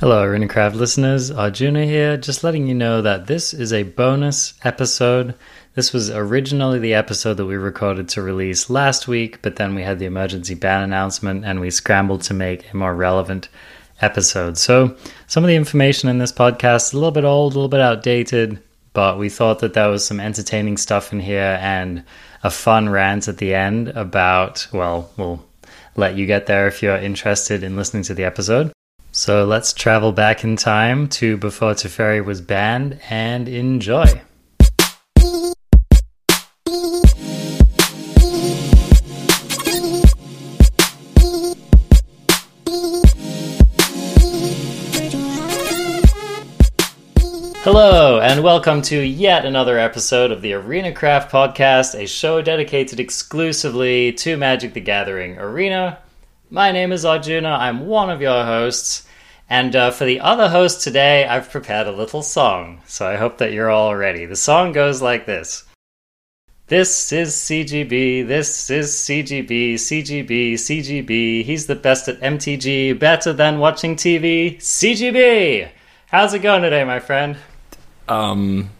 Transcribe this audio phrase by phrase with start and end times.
[0.00, 1.30] Hello, ArenaCraft listeners.
[1.30, 5.36] Arjuna here, just letting you know that this is a bonus episode.
[5.76, 9.84] This was originally the episode that we recorded to release last week, but then we
[9.84, 13.48] had the emergency ban announcement and we scrambled to make a more relevant
[14.00, 14.58] episode.
[14.58, 14.96] So,
[15.28, 17.80] some of the information in this podcast is a little bit old, a little bit
[17.80, 18.60] outdated,
[18.94, 22.02] but we thought that there was some entertaining stuff in here and
[22.42, 25.46] a fun rant at the end about, well, we'll
[25.94, 28.72] let you get there if you're interested in listening to the episode.
[29.16, 34.06] So let's travel back in time to before Teferi was banned and enjoy.
[47.62, 52.98] Hello, and welcome to yet another episode of the Arena Craft Podcast, a show dedicated
[52.98, 56.00] exclusively to Magic the Gathering Arena.
[56.50, 59.03] My name is Arjuna, I'm one of your hosts,
[59.48, 63.38] and uh, for the other host today, I've prepared a little song, so I hope
[63.38, 64.24] that you're all ready.
[64.24, 65.64] The song goes like this
[66.68, 71.44] This is CGB, this is CGB, CGB, CGB.
[71.44, 74.56] He's the best at MTG, better than watching TV.
[74.56, 75.68] CGB!
[76.06, 77.36] How's it going today, my friend?
[78.08, 78.70] Um,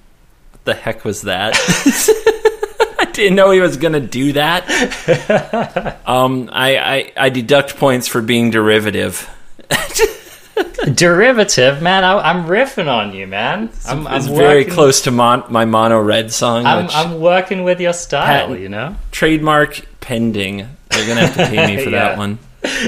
[0.53, 1.55] what the heck was that?
[2.98, 6.01] I didn't know he was gonna do that.
[6.07, 9.29] um, I, I I deduct points for being derivative.
[10.95, 12.05] Derivative, man.
[12.05, 13.71] I, I'm riffing on you, man.
[13.87, 17.65] I'm, it's I'm very working- close to mon- my mono red song, I'm, I'm working
[17.65, 18.61] with your style, Patent.
[18.61, 18.97] you know.
[19.11, 20.69] trademark pending.
[20.91, 22.09] They're gonna have to pay me for Yeah.
[22.11, 22.39] that one.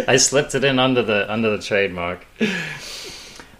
[0.08, 2.24] I slipped it in under the under the trademark.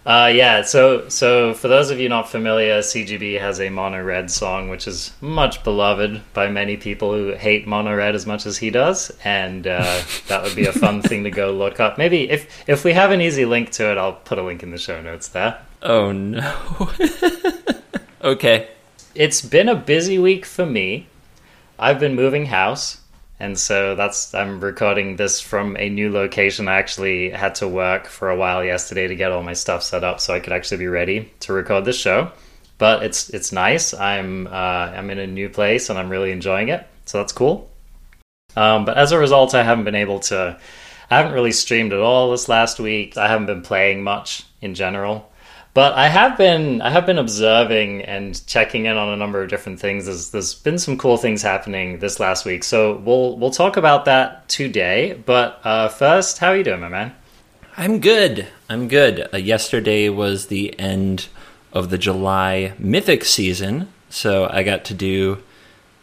[0.07, 4.31] Uh, yeah, so so for those of you not familiar, CGB has a mono red
[4.31, 8.57] song, which is much beloved by many people who hate mono red as much as
[8.57, 11.97] he does, and uh, that would be a fun thing to go look up.
[11.97, 14.71] Maybe if if we have an easy link to it, I'll put a link in
[14.71, 15.59] the show notes there.
[15.81, 16.55] Oh no.
[18.23, 18.69] okay.
[19.13, 21.07] it's been a busy week for me.
[21.77, 23.01] I've been moving house,
[23.39, 26.67] and so that's I'm recording this from a new location.
[26.67, 30.03] I actually had to work for a while yesterday to get all my stuff set
[30.03, 32.31] up so I could actually be ready to record this show.
[32.79, 33.93] But it's it's nice.
[33.93, 37.69] I'm uh, I'm in a new place and I'm really enjoying it, so that's cool.
[38.55, 40.59] Um, but as a result, I haven't been able to.
[41.09, 43.17] I haven't really streamed at all this last week.
[43.17, 45.31] I haven't been playing much in general.
[45.77, 49.49] But I have been I have been observing and checking in on a number of
[49.51, 50.07] different things.
[50.07, 54.05] There's there's been some cool things happening this last week, so we'll we'll talk about
[54.05, 55.21] that today.
[55.23, 57.13] But uh, first, how are you doing, my man?
[57.77, 58.47] I'm good.
[58.67, 59.29] I'm good.
[59.31, 61.27] Uh, yesterday was the end
[61.71, 65.43] of the July Mythic season, so I got to do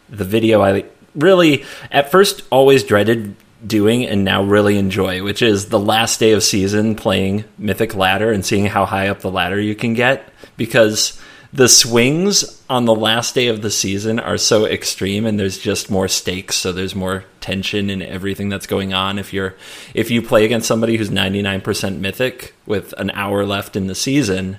[0.07, 0.85] the video I
[1.15, 3.35] really, at first, always dreaded
[3.65, 8.31] doing and now really enjoy, which is the last day of season playing Mythic Ladder
[8.31, 11.19] and seeing how high up the ladder you can get because
[11.53, 15.89] the swings on the last day of the season are so extreme and there's just
[15.89, 19.17] more stakes so there's more tension in everything that's going on.
[19.17, 19.55] If you're
[19.93, 24.57] if you play against somebody who's 99% mythic with an hour left in the season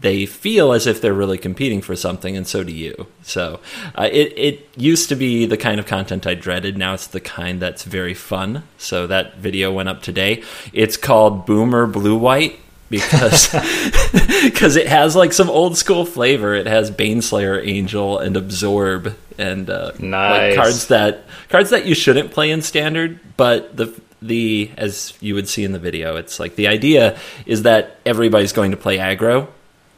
[0.00, 3.60] they feel as if they're really competing for something and so do you so
[3.94, 7.20] uh, it, it used to be the kind of content i dreaded now it's the
[7.20, 10.42] kind that's very fun so that video went up today
[10.72, 12.58] it's called boomer blue white
[12.90, 13.48] because
[14.44, 16.54] because it has like some old school flavor.
[16.54, 20.50] It has Baneslayer Angel and Absorb and uh, Nice.
[20.50, 23.18] like cards that cards that you shouldn't play in standard.
[23.36, 23.92] But the
[24.22, 28.52] the as you would see in the video, it's like the idea is that everybody's
[28.52, 29.48] going to play aggro.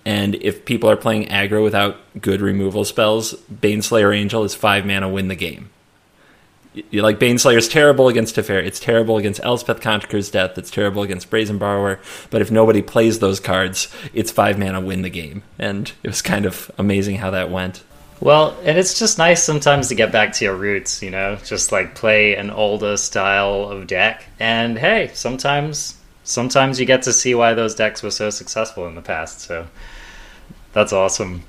[0.04, 5.09] And if people are playing aggro without good removal spells, Baneslayer Angel is five mana,
[5.09, 5.70] win the game.
[6.91, 8.64] You like Baneslayer's terrible against Teferi.
[8.64, 10.56] It's terrible against Elspeth Conqueror's Death.
[10.56, 11.98] It's terrible against Brazen Borrower.
[12.31, 15.42] But if nobody plays those cards, it's five mana win the game.
[15.58, 17.82] And it was kind of amazing how that went.
[18.20, 21.70] Well, and it's just nice sometimes to get back to your roots, you know, just
[21.70, 24.25] like play an older style of deck.
[24.41, 25.94] And hey, sometimes
[26.25, 29.40] sometimes you get to see why those decks were so successful in the past.
[29.40, 29.67] So
[30.78, 31.42] that's awesome.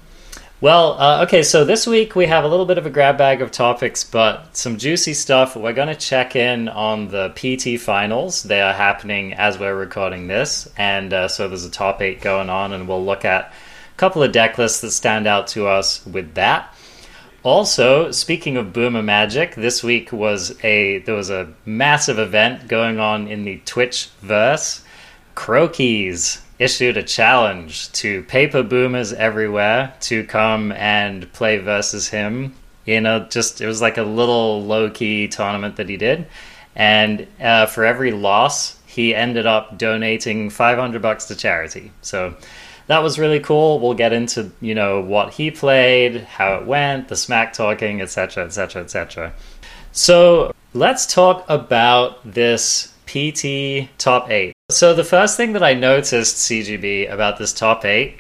[0.60, 3.44] Well, uh, okay, so this week we have a little bit of a grab bag
[3.44, 5.56] of topics, but some juicy stuff.
[5.56, 8.42] We're going to check in on the PT finals.
[8.42, 12.50] They are happening as we're recording this, and uh, so there's a top eight going
[12.50, 13.54] on, and we'll look at
[13.94, 16.74] a couple of deck lists that stand out to us with that.
[17.44, 23.00] Also, speaking of Boomer Magic, this week was a there was a massive event going
[23.00, 24.84] on in the Twitch verse.
[25.36, 32.54] Crokeyz issued a challenge to paper boomers everywhere to come and play versus him.
[32.86, 36.28] You know, just it was like a little low key tournament that he did,
[36.76, 41.92] and uh, for every loss, he ended up donating 500 bucks to charity.
[42.02, 42.36] So
[42.88, 43.80] that was really cool.
[43.80, 48.46] We'll get into, you know, what he played, how it went, the smack talking, etc.,
[48.46, 49.34] etc., etc.
[49.92, 54.54] So, let's talk about this PT top 8.
[54.72, 58.20] So, the first thing that I noticed CGB about this top 8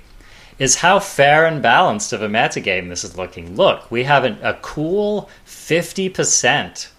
[0.57, 3.55] is how fair and balanced of a metagame this is looking.
[3.55, 6.89] Look, we have an, a cool 50%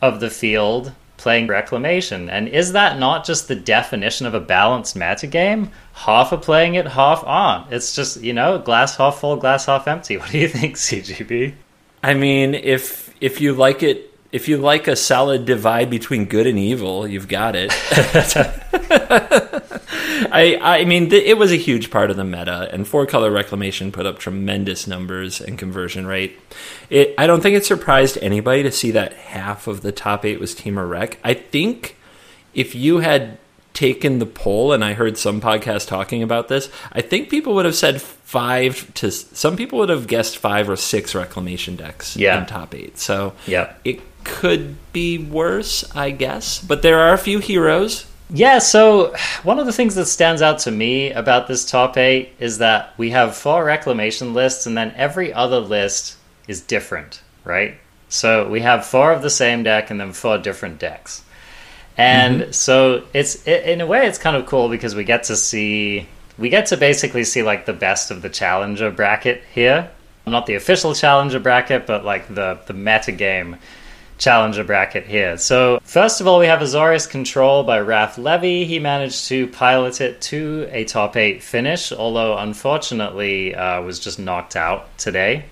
[0.00, 2.30] of the field playing Reclamation.
[2.30, 5.70] And is that not just the definition of a balanced metagame?
[5.92, 7.72] Half are playing it, half aren't.
[7.72, 10.16] It's just, you know, glass half full, glass half empty.
[10.18, 11.54] What do you think, CGB?
[12.04, 16.46] I mean, if if you like it if you like a solid divide between good
[16.46, 17.72] and evil, you've got it.
[20.30, 23.30] I I mean, th- it was a huge part of the meta, and four color
[23.30, 26.38] reclamation put up tremendous numbers and conversion rate.
[26.90, 30.40] It I don't think it surprised anybody to see that half of the top eight
[30.40, 31.18] was Temur Rec.
[31.24, 31.96] I think
[32.54, 33.38] if you had
[33.74, 37.64] taken the poll, and I heard some podcasts talking about this, I think people would
[37.64, 42.40] have said five to some people would have guessed five or six reclamation decks Yeah.
[42.40, 42.98] in top eight.
[42.98, 43.72] So Yeah.
[43.84, 46.60] it could be worse, I guess.
[46.60, 48.06] But there are a few heroes.
[48.30, 52.34] Yeah, so one of the things that stands out to me about this top eight
[52.38, 56.16] is that we have four reclamation lists, and then every other list
[56.46, 57.78] is different, right?
[58.08, 61.22] So we have four of the same deck and then four different decks.
[61.96, 62.52] And mm-hmm.
[62.52, 66.48] so it's in a way it's kind of cool because we get to see we
[66.48, 69.90] get to basically see like the best of the challenger bracket here.
[70.26, 73.56] Not the official challenger bracket, but like the the meta game
[74.18, 75.36] challenger bracket here.
[75.38, 78.64] So, first of all, we have Azorius Control by Raf Levy.
[78.64, 84.18] He managed to pilot it to a top 8 finish, although unfortunately uh, was just
[84.18, 85.44] knocked out today.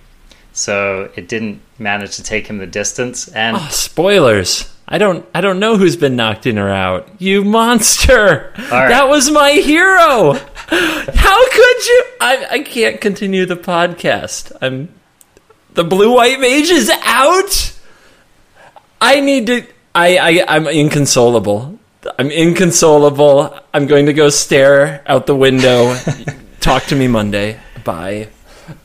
[0.53, 3.29] So, it didn't manage to take him the distance.
[3.29, 4.73] And Oh, spoilers.
[4.89, 7.09] I don't I don't know who's been knocked in or out.
[7.19, 8.53] You monster.
[8.57, 8.89] right.
[8.89, 10.35] That was my hero.
[10.35, 14.53] How could you I I can't continue the podcast.
[14.63, 14.89] I'm
[15.75, 17.76] the blue white mage is out.
[19.01, 21.79] I need to I, I I'm inconsolable.
[22.19, 23.59] I'm inconsolable.
[23.73, 25.97] I'm going to go stare out the window.
[26.61, 27.59] Talk to me Monday.
[27.85, 28.29] Bye.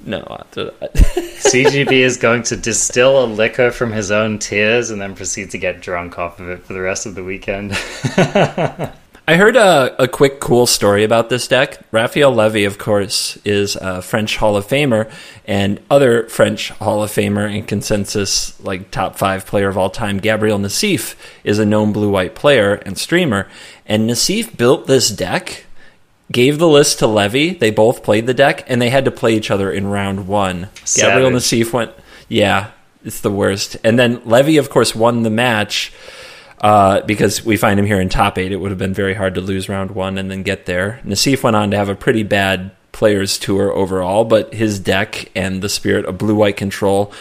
[0.06, 0.19] No.
[0.54, 5.58] CGB is going to distill a liquor from his own tears and then proceed to
[5.58, 7.72] get drunk off of it for the rest of the weekend.
[9.27, 11.79] I heard a, a quick cool story about this deck.
[11.91, 15.12] Raphael Levy, of course, is a French Hall of Famer,
[15.45, 20.18] and other French Hall of Famer and consensus like top five player of all time,
[20.18, 23.47] Gabriel Nassif, is a known blue white player and streamer.
[23.85, 25.65] And Nassif built this deck,
[26.31, 27.53] gave the list to Levy.
[27.53, 30.69] They both played the deck, and they had to play each other in round one.
[30.95, 31.91] Gabriel Nassif went,
[32.27, 32.71] yeah,
[33.06, 33.77] it's the worst.
[33.83, 35.94] And then Levy, of course, won the match
[36.62, 38.52] uh, because we find him here in top eight.
[38.52, 41.02] It would have been very hard to lose round one and then get there.
[41.04, 45.62] Nassif went on to have a pretty bad players tour overall, but his deck and
[45.62, 47.12] the spirit of blue white control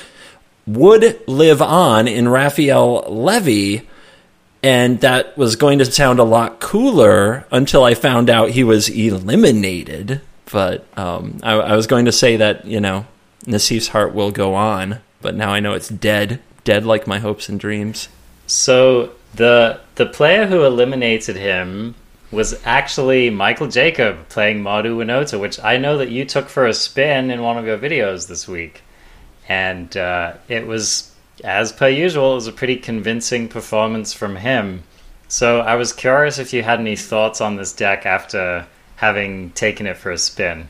[0.66, 3.88] would live on in Raphael Levy.
[4.62, 8.90] And that was going to sound a lot cooler until I found out he was
[8.90, 10.20] eliminated.
[10.52, 13.06] But um, I, I was going to say that, you know,
[13.46, 16.42] Nassif's heart will go on, but now I know it's dead.
[16.64, 18.10] Dead like my hopes and dreams.
[18.46, 21.94] So the the player who eliminated him
[22.30, 26.74] was actually Michael Jacob playing Mardu Winota, which I know that you took for a
[26.74, 28.82] spin in one of your videos this week,
[29.48, 31.12] and uh, it was
[31.42, 32.32] as per usual.
[32.32, 34.84] It was a pretty convincing performance from him.
[35.28, 38.66] So I was curious if you had any thoughts on this deck after
[38.96, 40.68] having taken it for a spin.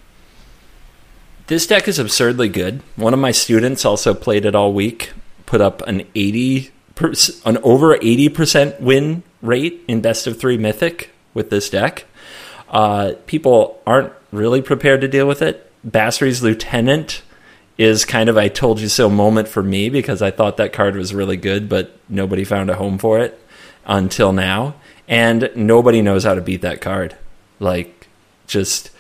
[1.47, 2.83] This deck is absurdly good.
[2.95, 5.13] One of my students also played it all week.
[5.47, 6.80] Put up an eighty, per,
[7.45, 12.05] an over eighty percent win rate in best of three mythic with this deck.
[12.69, 15.71] Uh, people aren't really prepared to deal with it.
[15.85, 17.23] Basri's lieutenant
[17.79, 20.97] is kind of I told you so moment for me because I thought that card
[20.97, 23.41] was really good, but nobody found a home for it
[23.87, 24.75] until now,
[25.09, 27.17] and nobody knows how to beat that card.
[27.59, 28.09] Like,
[28.47, 28.91] just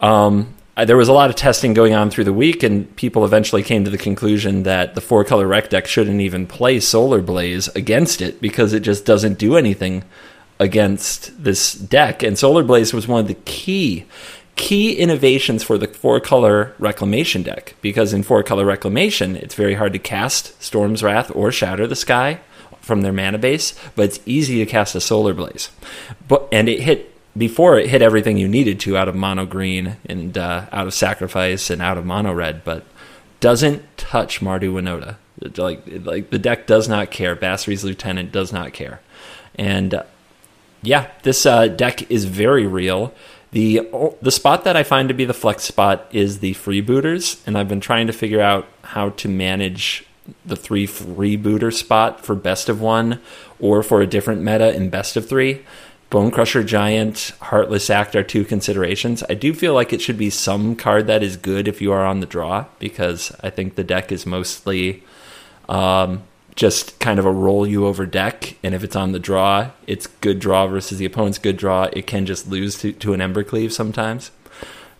[0.00, 3.24] um, I- there was a lot of testing going on through the week, and people
[3.24, 7.20] eventually came to the conclusion that the four color rec deck shouldn't even play Solar
[7.20, 10.04] Blaze against it because it just doesn't do anything
[10.58, 12.22] against this deck.
[12.22, 14.06] And Solar Blaze was one of the key
[14.56, 19.74] key innovations for the four color reclamation deck because in four color reclamation it's very
[19.74, 22.38] hard to cast Storm's Wrath or Shatter the Sky
[22.80, 25.70] from their mana base, but it's easy to cast a Solar Blaze.
[26.28, 29.96] But and it hit before it hit everything you needed to out of mono green
[30.06, 32.84] and uh, out of sacrifice and out of mono red, but
[33.40, 35.16] doesn't touch Mardu Winota.
[35.58, 37.34] Like like the deck does not care.
[37.34, 39.00] Basri's lieutenant does not care,
[39.56, 40.04] and uh,
[40.82, 43.12] Yeah, this uh, deck is very real.
[43.50, 43.88] The
[44.22, 47.68] the spot that I find to be the flex spot is the freebooters, and I've
[47.68, 50.04] been trying to figure out how to manage
[50.44, 53.20] the three freebooter spot for best of one
[53.58, 55.62] or for a different meta in best of three.
[56.14, 59.24] Bone Crusher Giant, Heartless Act are two considerations.
[59.28, 62.06] I do feel like it should be some card that is good if you are
[62.06, 65.02] on the draw, because I think the deck is mostly
[65.68, 66.22] um,
[66.54, 68.56] just kind of a roll you over deck.
[68.62, 71.88] And if it's on the draw, it's good draw versus the opponent's good draw.
[71.92, 74.30] It can just lose to, to an Embercleave sometimes.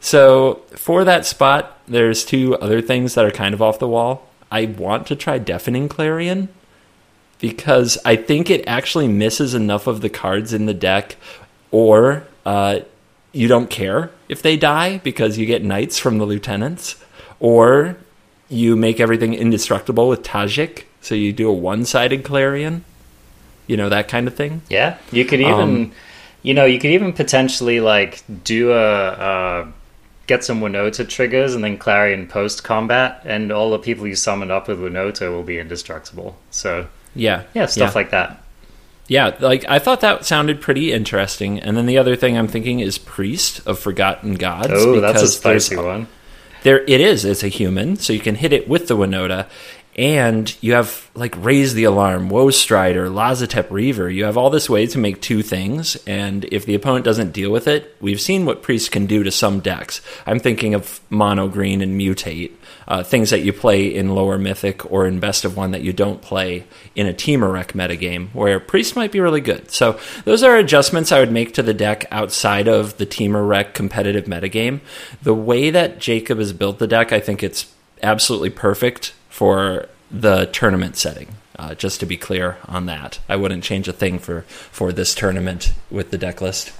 [0.01, 4.29] So for that spot, there's two other things that are kind of off the wall.
[4.51, 6.49] I want to try Deafening Clarion
[7.45, 11.17] because I think it actually misses enough of the cards in the deck,
[11.71, 12.81] or uh,
[13.33, 17.05] you don't care if they die because you get knights from the lieutenants,
[17.41, 17.99] or
[18.49, 22.83] you make everything indestructible with Tajic, so you do a one-sided Clarion,
[23.67, 24.63] you know that kind of thing.
[24.71, 25.93] Yeah, you could even, um,
[26.41, 29.09] you know, you could even potentially like do a.
[29.29, 29.73] a
[30.27, 34.51] get some Winota triggers and then Clarion post combat, and all the people you summoned
[34.51, 36.39] up with Winota will be indestructible.
[36.51, 37.45] So yeah.
[37.55, 37.99] Yeah, stuff yeah.
[37.99, 38.41] like that.
[39.07, 41.61] Yeah, like I thought that sounded pretty interesting.
[41.61, 44.71] And then the other thing I'm thinking is Priest of Forgotten Gods.
[44.71, 46.09] Oh, that's a spicy one.
[46.63, 47.27] There it is.
[47.27, 49.47] It's a human, so you can hit it with the Winota,
[49.97, 54.09] and you have like raise the alarm, woe strider, Lazotep Reaver.
[54.11, 57.51] You have all this way to make two things, and if the opponent doesn't deal
[57.51, 60.01] with it, we've seen what priest can do to some decks.
[60.25, 62.53] I'm thinking of mono green and mutate,
[62.87, 65.93] uh, things that you play in lower mythic or in best of one that you
[65.93, 66.65] don't play
[66.95, 69.71] in a Temur Rec metagame, where priest might be really good.
[69.71, 73.75] So those are adjustments I would make to the deck outside of the Temur Rec
[73.75, 74.81] competitive metagame.
[75.23, 77.73] The way that Jacob has built the deck, I think it's
[78.03, 81.29] absolutely perfect for the tournament setting.
[81.57, 85.15] Uh, just to be clear on that, I wouldn't change a thing for for this
[85.15, 86.73] tournament with the deck list.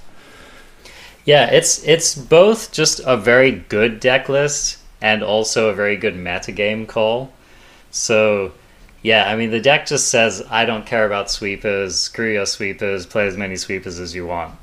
[1.23, 6.15] Yeah, it's it's both just a very good deck list and also a very good
[6.15, 7.31] metagame call.
[7.91, 8.53] So,
[9.03, 13.05] yeah, I mean the deck just says I don't care about sweepers, screw your sweepers,
[13.05, 14.55] play as many sweepers as you want.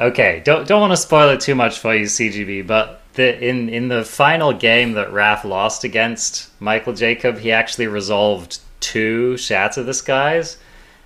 [0.00, 3.68] Okay, don't don't want to spoil it too much for you, CGB, but the in
[3.68, 9.82] in the final game that Raph lost against Michael Jacob, he actually resolved two Shatter
[9.82, 10.56] the Skies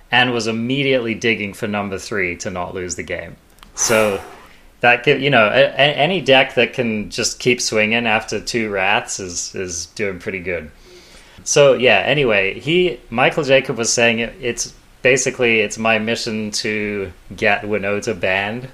[0.09, 3.35] and was immediately digging for number three to not lose the game.
[3.73, 4.21] So
[4.85, 9.19] that you know a, a, any deck that can just keep swinging after two rats
[9.19, 10.71] is is doing pretty good.
[11.43, 11.99] So yeah.
[12.05, 18.19] Anyway, he Michael Jacob was saying it, it's basically it's my mission to get Winota
[18.19, 18.69] banned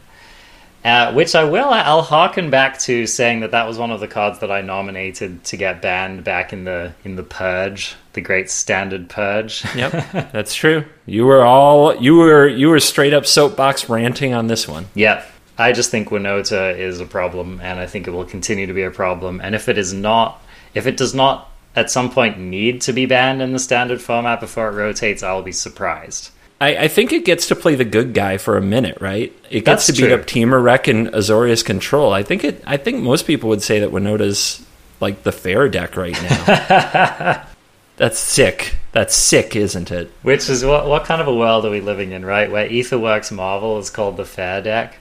[0.84, 1.70] uh, which I will.
[1.70, 5.44] I'll harken back to saying that that was one of the cards that I nominated
[5.46, 9.64] to get banned back in the in the purge, the great standard purge.
[9.76, 9.92] yep,
[10.32, 10.86] that's true.
[11.06, 14.88] You were all you were you were straight up soapbox ranting on this one.
[14.96, 15.31] Yep.
[15.62, 18.84] I just think Winota is a problem, and I think it will continue to be
[18.84, 19.40] a problem.
[19.42, 23.06] And if it is not, if it does not at some point need to be
[23.06, 26.32] banned in the standard format before it rotates, I'll be surprised.
[26.60, 29.36] I, I, think it gets to play the good guy for a minute, right?
[29.50, 30.14] It gets That's to beat true.
[30.14, 32.14] up Temur Rec and Azorius Control.
[32.14, 32.64] I think it.
[32.68, 34.64] I think most people would say that Winota's
[35.00, 37.46] like the fair deck right now.
[37.98, 38.76] That's sick.
[38.92, 40.12] That's sick, isn't it?
[40.22, 42.52] Which is what what kind of a world are we living in, right?
[42.52, 44.98] Where Aetherworks Marvel is called the fair deck.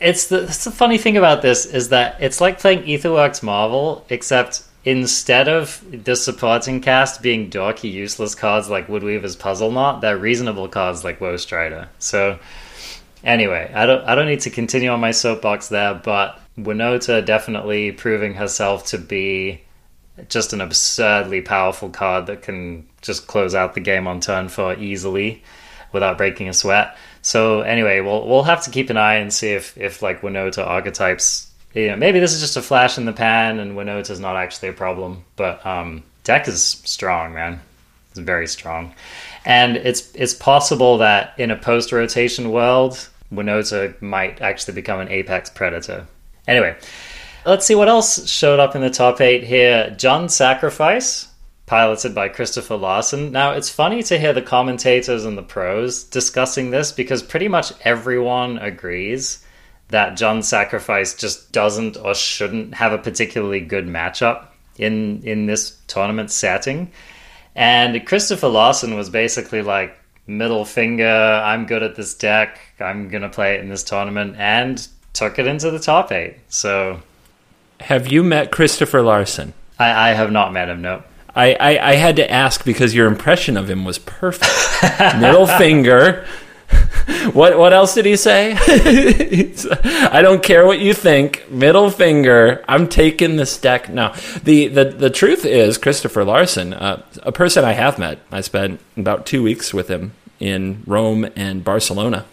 [0.00, 4.62] It's the, the funny thing about this is that it's like playing Aetherworks Marvel, except
[4.84, 10.68] instead of the supporting cast being dorky, useless cards like Woodweaver's Puzzle Knot, they're reasonable
[10.68, 11.88] cards like Woe Strider.
[11.98, 12.38] So,
[13.24, 17.92] anyway, I don't I don't need to continue on my soapbox there, but Winota definitely
[17.92, 19.62] proving herself to be
[20.28, 24.74] just an absurdly powerful card that can just close out the game on turn four
[24.74, 25.42] easily
[25.92, 26.96] without breaking a sweat.
[27.28, 30.66] So anyway, we'll we'll have to keep an eye and see if if like Winota
[30.66, 34.18] archetypes you know, maybe this is just a flash in the pan and Winota is
[34.18, 35.24] not actually a problem.
[35.36, 37.60] But um, deck is strong, man.
[38.10, 38.94] It's very strong,
[39.44, 45.08] and it's it's possible that in a post rotation world, Winota might actually become an
[45.08, 46.06] apex predator.
[46.46, 46.74] Anyway,
[47.44, 49.94] let's see what else showed up in the top eight here.
[49.98, 51.27] Jund Sacrifice,
[51.68, 53.30] piloted by Christopher Larson.
[53.30, 57.72] Now, it's funny to hear the commentators and the pros discussing this because pretty much
[57.82, 59.44] everyone agrees
[59.88, 64.46] that Jund Sacrifice just doesn't or shouldn't have a particularly good matchup
[64.78, 66.90] in in this tournament setting.
[67.54, 69.96] And Christopher Larson was basically like
[70.26, 74.86] middle finger, I'm good at this deck, I'm gonna play it in this tournament, and
[75.12, 76.36] took it into the top eight.
[76.48, 77.02] So
[77.80, 79.52] Have you met Christopher Larson?
[79.78, 81.02] I, I have not met him, no.
[81.38, 84.52] I, I, I had to ask because your impression of him was perfect.
[85.20, 86.26] middle finger
[87.32, 88.52] what what else did he say?
[88.58, 91.50] I don't care what you think.
[91.50, 92.62] Middle finger.
[92.68, 93.88] I'm taking this deck.
[93.88, 94.14] No,
[94.44, 98.18] the the the truth is Christopher Larson, uh, a person I have met.
[98.30, 102.26] I spent about two weeks with him in Rome and Barcelona.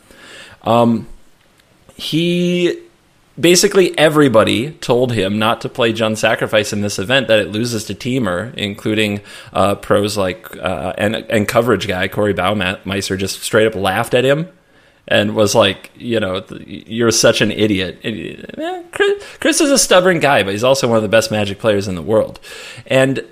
[0.64, 1.08] Um,
[1.96, 2.82] he
[3.40, 7.86] basically everybody told him not to play Jund Sacrifice in this event that it loses
[7.86, 9.22] to Temur, including
[9.54, 14.26] uh, pros like uh, and and coverage guy Corey Baumeister just straight up laughed at
[14.26, 14.48] him
[15.08, 18.00] and was like, you know, you're such an idiot.
[18.04, 21.60] Eh, Chris, Chris, is a stubborn guy, but he's also one of the best Magic
[21.60, 22.40] players in the world,
[22.88, 23.24] and.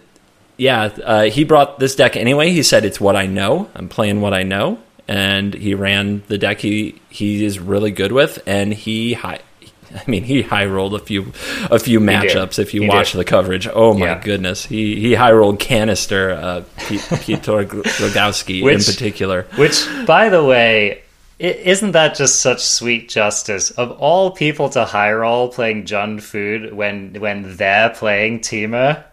[0.55, 2.51] Yeah, uh, he brought this deck anyway.
[2.51, 3.71] He said it's what I know.
[3.73, 8.11] I'm playing what I know, and he ran the deck he he is really good
[8.11, 9.13] with, and he
[10.07, 11.33] I mean, he high rolled a few
[11.69, 12.59] a few matchups.
[12.59, 13.19] If you he watch did.
[13.19, 14.21] the coverage, oh my yeah.
[14.21, 19.43] goodness, he he high rolled Kanister uh, Piotr Glogowski in particular.
[19.55, 21.03] Which, by the way,
[21.39, 26.73] isn't that just such sweet justice of all people to high roll playing Jund Food
[26.73, 29.03] when when they're playing Temur?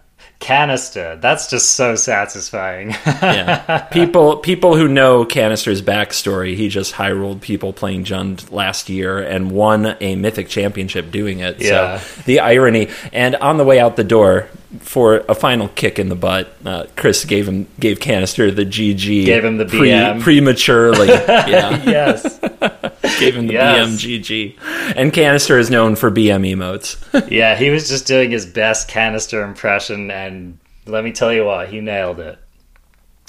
[0.40, 1.20] Kanister.
[1.20, 2.90] That's just so satisfying.
[3.06, 8.88] yeah, people people who know Kanister's backstory, he just high rolled people playing Jund last
[8.88, 11.60] year and won a Mythic Championship doing it.
[11.60, 11.98] Yeah.
[11.98, 12.88] So the irony.
[13.12, 16.86] And on the way out the door for a final kick in the butt, uh,
[16.96, 19.24] Chris gave him gave Kanister the GG.
[19.26, 21.08] Gave him the BM pre, prematurely.
[21.08, 21.82] yeah.
[21.84, 22.38] yes.
[23.18, 24.02] Gave him the yes.
[24.02, 24.56] BMGG.
[24.96, 26.96] And Kanister is known for BM emotes.
[27.30, 31.68] yeah, he was just doing his best Kanister impression, and let me tell you what,
[31.68, 32.38] he nailed it.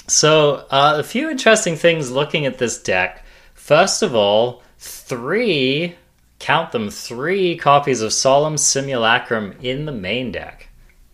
[0.06, 3.24] So, uh, a few interesting things looking at this deck.
[3.54, 5.96] First of all, three,
[6.38, 10.68] count them, three copies of Solemn Simulacrum in the main deck.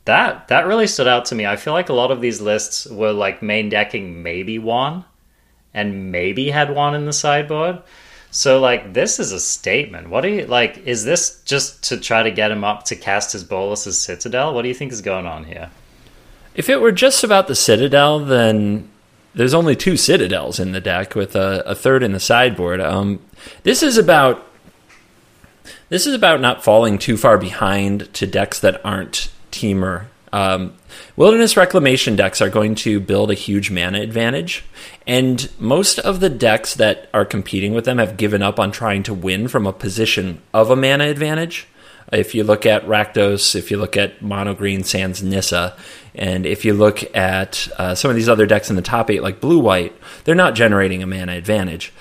[0.08, 1.44] That that really stood out to me.
[1.44, 5.04] I feel like a lot of these lists were like main decking maybe one,
[5.74, 7.82] and maybe had one in the sideboard.
[8.30, 10.08] So like this is a statement.
[10.08, 10.78] What do you like?
[10.86, 14.54] Is this just to try to get him up to cast his Bolas's Citadel?
[14.54, 15.70] What do you think is going on here?
[16.54, 18.88] If it were just about the Citadel, then
[19.34, 22.80] there's only two Citadels in the deck with a, a third in the sideboard.
[22.80, 23.20] Um,
[23.62, 24.42] this is about
[25.90, 30.74] this is about not falling too far behind to decks that aren't Temur um,
[31.16, 34.64] Wilderness Reclamation decks are going to build a huge mana advantage,
[35.06, 39.02] and most of the decks that are competing with them have given up on trying
[39.04, 41.66] to win from a position of a mana advantage.
[42.12, 45.76] If you look at Rakdos, if you look at Mono Green Sans Nissa,
[46.14, 49.22] and if you look at uh, some of these other decks in the top eight,
[49.22, 51.92] like Blue White, they're not generating a mana advantage.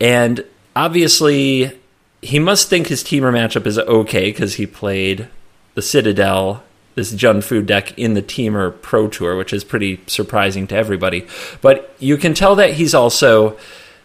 [0.00, 1.78] And obviously,
[2.20, 5.28] he must think his Temur matchup is okay because he played
[5.74, 10.66] the Citadel this Jund Food deck in the Temur Pro Tour, which is pretty surprising
[10.68, 11.26] to everybody.
[11.60, 13.58] But you can tell that he's also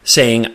[0.04, 0.54] saying,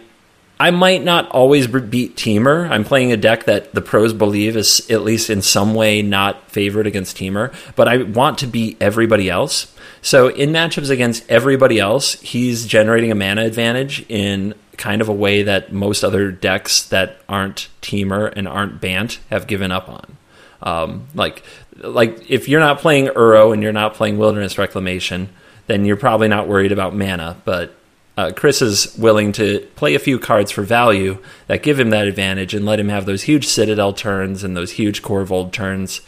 [0.59, 2.71] I might not always beat Temur.
[2.71, 6.51] I'm playing a deck that the pros believe is at least in some way not
[6.51, 9.75] favored against Temur, but I want to beat everybody else.
[10.03, 15.12] So in matchups against everybody else, he's generating a mana advantage in kind of a
[15.12, 20.16] way that most other decks that aren't Temur and aren't Bant have given up on.
[20.62, 21.42] Um, like
[21.83, 25.29] like if you're not playing Uro and you're not playing Wilderness Reclamation,
[25.66, 27.40] then you're probably not worried about mana.
[27.45, 27.75] But
[28.16, 32.07] uh, Chris is willing to play a few cards for value that give him that
[32.07, 36.01] advantage and let him have those huge Citadel turns and those huge Korvold turns,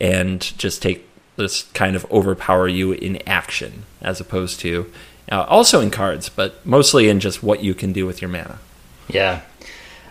[0.00, 4.90] and just take this kind of overpower you in action as opposed to
[5.30, 8.58] uh, also in cards, but mostly in just what you can do with your mana.
[9.08, 9.42] Yeah,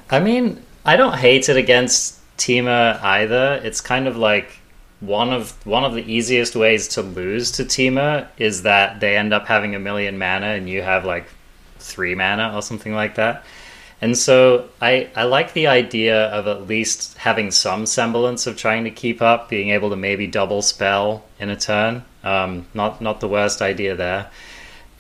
[0.10, 3.60] I mean, I don't hate it against Temur either.
[3.64, 4.59] It's kind of like
[5.00, 9.34] one of one of the easiest ways to lose to Temur is that they end
[9.34, 11.28] up having a million mana and you have like
[11.78, 13.44] three mana or something like that.
[14.02, 18.86] And so I, I like the idea of at least having some semblance of trying
[18.86, 22.06] to keep up, being able to maybe double spell in a turn.
[22.24, 24.30] Um, not not the worst idea there.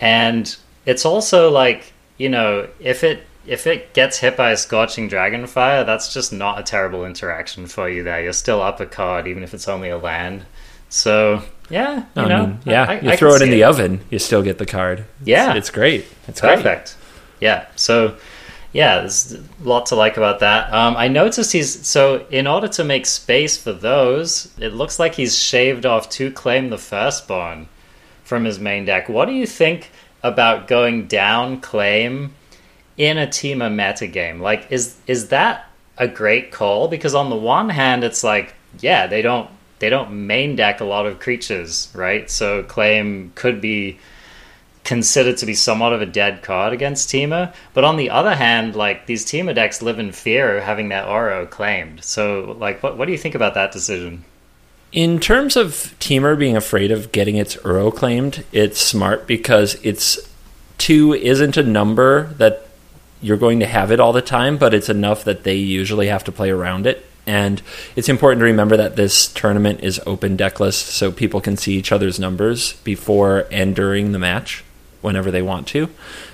[0.01, 5.09] And it's also like, you know, if it if it gets hit by a scorching
[5.09, 8.21] dragonfire, that's just not a terrible interaction for you there.
[8.21, 10.45] You're still up a card, even if it's only a land.
[10.89, 13.65] So yeah, you I know, mean, yeah, I, you I throw it in the it.
[13.65, 15.05] oven, you still get the card.
[15.23, 16.05] Yeah, it's, it's great.
[16.27, 16.63] It's perfect.
[16.63, 16.95] Great.
[17.41, 18.17] Yeah, so
[18.71, 20.71] yeah, there's a lot to like about that.
[20.71, 25.15] Um, I noticed he's so in order to make space for those, it looks like
[25.15, 27.67] he's shaved off to claim the firstborn
[28.23, 29.09] from his main deck.
[29.09, 29.89] What do you think
[30.21, 32.33] about going down claim?
[32.99, 34.39] In a Temur meta game.
[34.39, 36.87] Like, is is that a great call?
[36.87, 40.85] Because on the one hand, it's like, yeah, they don't they don't main deck a
[40.85, 42.29] lot of creatures, right?
[42.29, 43.97] So claim could be
[44.83, 47.53] considered to be somewhat of a dead card against Temur.
[47.73, 51.03] But on the other hand, like these Temur decks live in fear of having their
[51.03, 52.03] Uro claimed.
[52.03, 54.25] So, like, what what do you think about that decision?
[54.91, 60.19] In terms of Temur being afraid of getting its Uro claimed, it's smart because it's
[60.77, 62.68] two isn't a number that
[63.21, 66.23] you're going to have it all the time, but it's enough that they usually have
[66.25, 67.05] to play around it.
[67.27, 67.61] And
[67.95, 71.91] it's important to remember that this tournament is open deckless, so people can see each
[71.91, 74.63] other's numbers before and during the match
[75.01, 75.89] whenever they want to.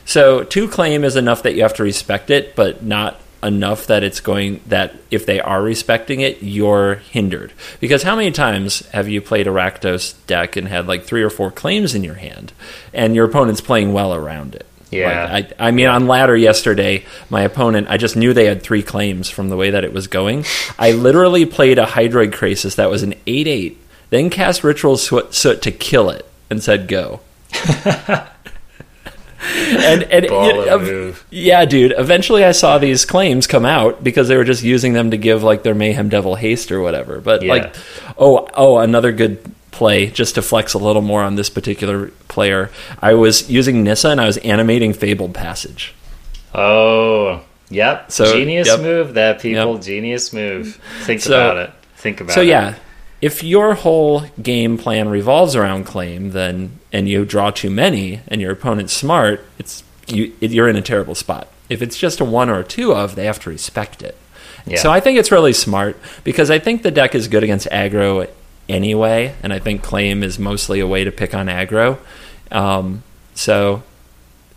[0.06, 4.04] So two claim is enough that you have to respect it, but not enough that
[4.04, 7.54] it's going that if they are respecting it, you're hindered.
[7.80, 11.30] Because how many times have you played a Rakdos deck and had like three or
[11.30, 12.54] four claims in your hand,
[12.94, 14.66] and your opponent's playing well around it?
[14.92, 15.30] Yeah.
[15.32, 18.84] Like, I, I mean, on ladder yesterday, my opponent, I just knew they had three
[18.84, 20.46] claims from the way that it was going.
[20.80, 23.78] I literally played a Hydroid Krasis that was an 8 8,
[24.10, 27.22] then cast Ritual Soot to kill it and said go.
[29.56, 31.94] and and you yeah, dude.
[31.98, 35.44] Eventually, I saw these claims come out because they were just using them to give
[35.44, 37.20] like their Mayhem Devil haste or whatever.
[37.22, 37.54] But Yeah.
[37.54, 37.76] like,
[38.18, 39.40] oh oh, another good
[39.76, 42.72] play just to flex a little more on this particular player.
[43.02, 45.94] I was using Nissa and I was animating Fabled Passage.
[46.54, 48.12] Oh, yep.
[48.12, 48.80] So, genius yep.
[48.80, 49.74] move that people.
[49.74, 49.84] Yep.
[49.84, 50.80] Genius move.
[51.04, 51.72] Think So- about it.
[51.98, 52.46] Think about So it.
[52.46, 52.76] So yeah,
[53.22, 58.40] if your whole game plan revolves around claim, then and you draw too many, and
[58.40, 61.48] your opponent's smart, it's you it, you're in a terrible spot.
[61.68, 64.16] If it's just a one or a two of, they have to respect it.
[64.68, 64.78] Yeah.
[64.78, 68.28] So I think it's really smart because I think the deck is good against aggro
[68.70, 71.98] anyway, and I think claim is mostly a way to pick on aggro.
[72.52, 73.84] Um, so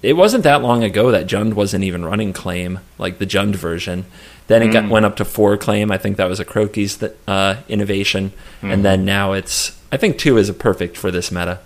[0.03, 4.07] it wasn't that long ago that Jund wasn't even running claim, like the Jund version.
[4.47, 5.90] Then it got, went up to four claim.
[5.90, 9.79] I think that was a Crokeyz th- uh, innovation, and then now it's.
[9.92, 11.61] I think two is a perfect for this meta.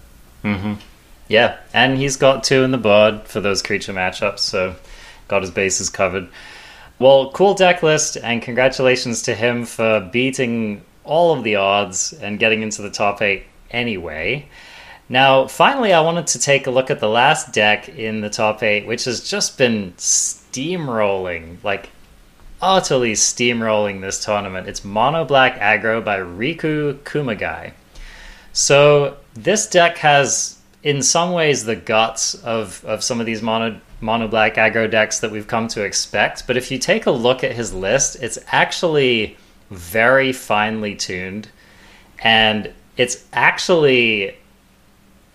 [1.28, 4.74] Yeah, and he's got two in the board for those creature matchups, so
[5.28, 6.28] got his bases covered.
[6.98, 12.38] Well, cool deck list, and congratulations to him for beating all of the odds and
[12.38, 14.48] getting into the top eight anyway.
[15.08, 18.62] Now, finally, I wanted to take a look at the last deck in the top
[18.62, 21.90] eight, which has just been steamrolling, like
[22.60, 24.68] utterly steamrolling this tournament.
[24.68, 27.72] It's Mono Black Aggro by Riku Kumagai.
[28.52, 33.80] So this deck has, in some ways, the guts of, of some of these mono
[34.00, 36.46] mono black aggro decks that we've come to expect.
[36.46, 39.36] But if you take a look at his list, it's actually
[39.72, 41.48] very finely tuned,
[42.20, 44.36] and it's actually.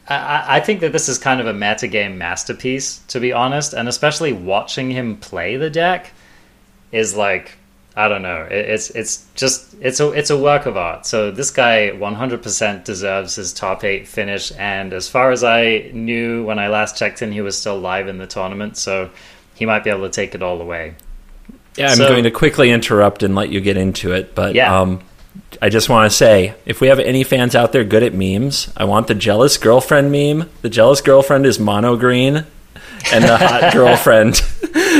[0.09, 3.89] I, I think that this is kind of a metagame masterpiece, to be honest, and
[3.89, 6.13] especially watching him play the deck
[6.91, 7.57] is like
[7.97, 8.47] I don't know.
[8.51, 11.07] It's it's just it's a it's a work of art.
[11.07, 14.51] So this guy 100% deserves his top eight finish.
[14.55, 18.07] And as far as I knew when I last checked in, he was still live
[18.07, 18.77] in the tournament.
[18.77, 19.09] So
[19.55, 20.93] he might be able to take it all away.
[21.77, 24.79] Yeah, I'm So- going to quickly interrupt and let you get into it, but Yeah.
[24.81, 24.99] um,
[25.61, 28.69] I just want to say, if we have any fans out there good at memes,
[28.75, 30.49] I want the jealous girlfriend meme.
[30.61, 32.43] The jealous girlfriend is mono green,
[33.13, 34.35] and the hot girlfriend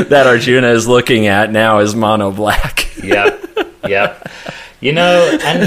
[0.10, 2.88] that Arjuna is looking at now is mono black.
[3.04, 4.30] Yep, yep.
[4.80, 5.64] You know, and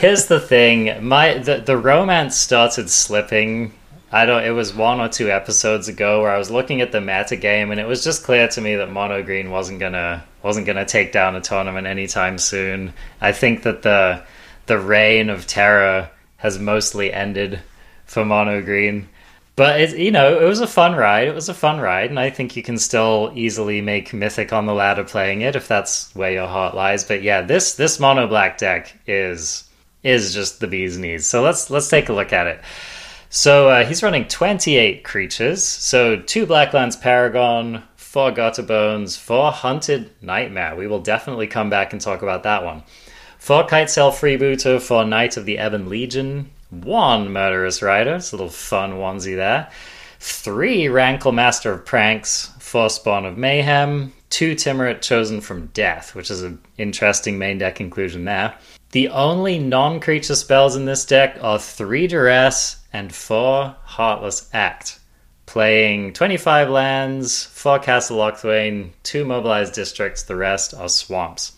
[0.00, 3.72] here's the thing: my the the romance started slipping.
[4.12, 4.42] I don't.
[4.44, 7.70] It was one or two episodes ago where I was looking at the meta game,
[7.70, 11.12] and it was just clear to me that Mono Green wasn't gonna wasn't gonna take
[11.12, 12.92] down a tournament anytime soon.
[13.20, 14.22] I think that the
[14.66, 17.60] the reign of terror has mostly ended
[18.06, 19.08] for Mono Green.
[19.56, 21.28] But it, you know, it was a fun ride.
[21.28, 24.64] It was a fun ride, and I think you can still easily make Mythic on
[24.64, 27.04] the ladder playing it if that's where your heart lies.
[27.04, 29.68] But yeah, this this mono black deck is
[30.02, 31.26] is just the bee's knees.
[31.26, 32.60] So let's let's take a look at it.
[33.28, 35.62] So uh, he's running 28 creatures.
[35.62, 40.74] So two Blacklance Paragon, four Gutter Bones, four Hunted Nightmare.
[40.74, 42.82] We will definitely come back and talk about that one.
[43.38, 48.50] Four Kitesail Freebooter, four Knight of the Ebon Legion, one Murderous Rider, it's a little
[48.50, 49.70] fun onesie there.
[50.18, 56.32] Three Rankle Master of Pranks, four Spawn of Mayhem, two Tymaret Chosen from Death, which
[56.32, 58.56] is an interesting main deck inclusion there.
[58.90, 64.99] The only non creature spells in this deck are three Duress and four Heartless Act
[65.50, 71.54] playing 25 lands, 4 Castle Locthwain, 2 mobilized districts, the rest are swamps.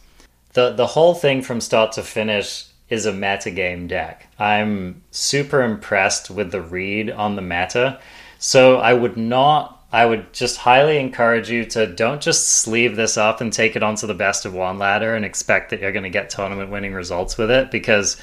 [0.54, 4.28] The the whole thing from start to finish is a metagame deck.
[4.38, 8.00] I'm super impressed with the read on the meta.
[8.38, 13.18] So I would not I would just highly encourage you to don't just sleeve this
[13.18, 16.10] up and take it onto the best of one ladder and expect that you're going
[16.10, 18.16] to get tournament winning results with it because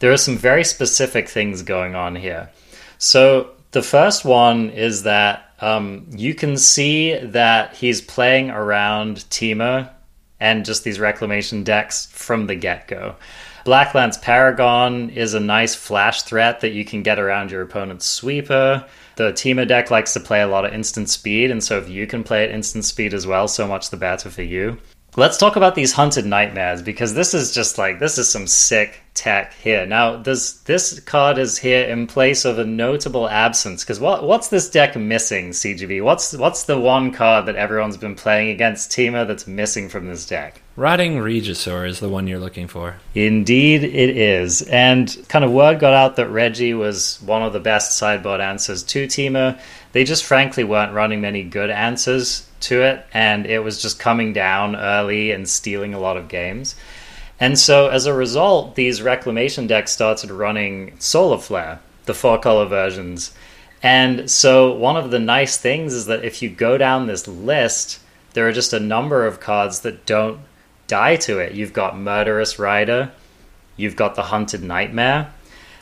[0.00, 2.50] there are some very specific things going on here.
[2.98, 9.90] So The first one is that um, you can see that he's playing around Temur
[10.38, 13.16] and just these reclamation decks from the get go.
[13.66, 18.86] Blacklance Paragon is a nice flash threat that you can get around your opponent's sweeper.
[19.16, 22.06] The Temur deck likes to play a lot of instant speed, and so if you
[22.06, 24.78] can play at instant speed as well, so much the better for you.
[25.16, 29.00] Let's talk about these hunted nightmares because this is just like this is some sick
[29.14, 29.86] tech here.
[29.86, 33.84] Now, does this card is here in place of a notable absence?
[33.84, 36.02] Because what what's this deck missing, CGB?
[36.02, 40.26] What's what's the one card that everyone's been playing against Temur that's missing from this
[40.26, 40.60] deck?
[40.74, 42.96] Rotting Regisaur is the one you're looking for.
[43.14, 44.62] Indeed, it is.
[44.62, 48.82] And kind of word got out that Reggie was one of the best sideboard answers
[48.82, 49.60] to Temur.
[49.92, 54.32] They just frankly weren't running many good answers to it, and it was just coming
[54.32, 56.74] down early and stealing a lot of games.
[57.40, 62.66] And so, as a result, these reclamation decks started running Solar Flare, the four color
[62.66, 63.34] versions.
[63.82, 68.00] And so, one of the nice things is that if you go down this list,
[68.32, 70.40] there are just a number of cards that don't
[70.86, 71.52] die to it.
[71.52, 73.12] You've got Murderous Rider,
[73.76, 75.33] you've got the Hunted Nightmare,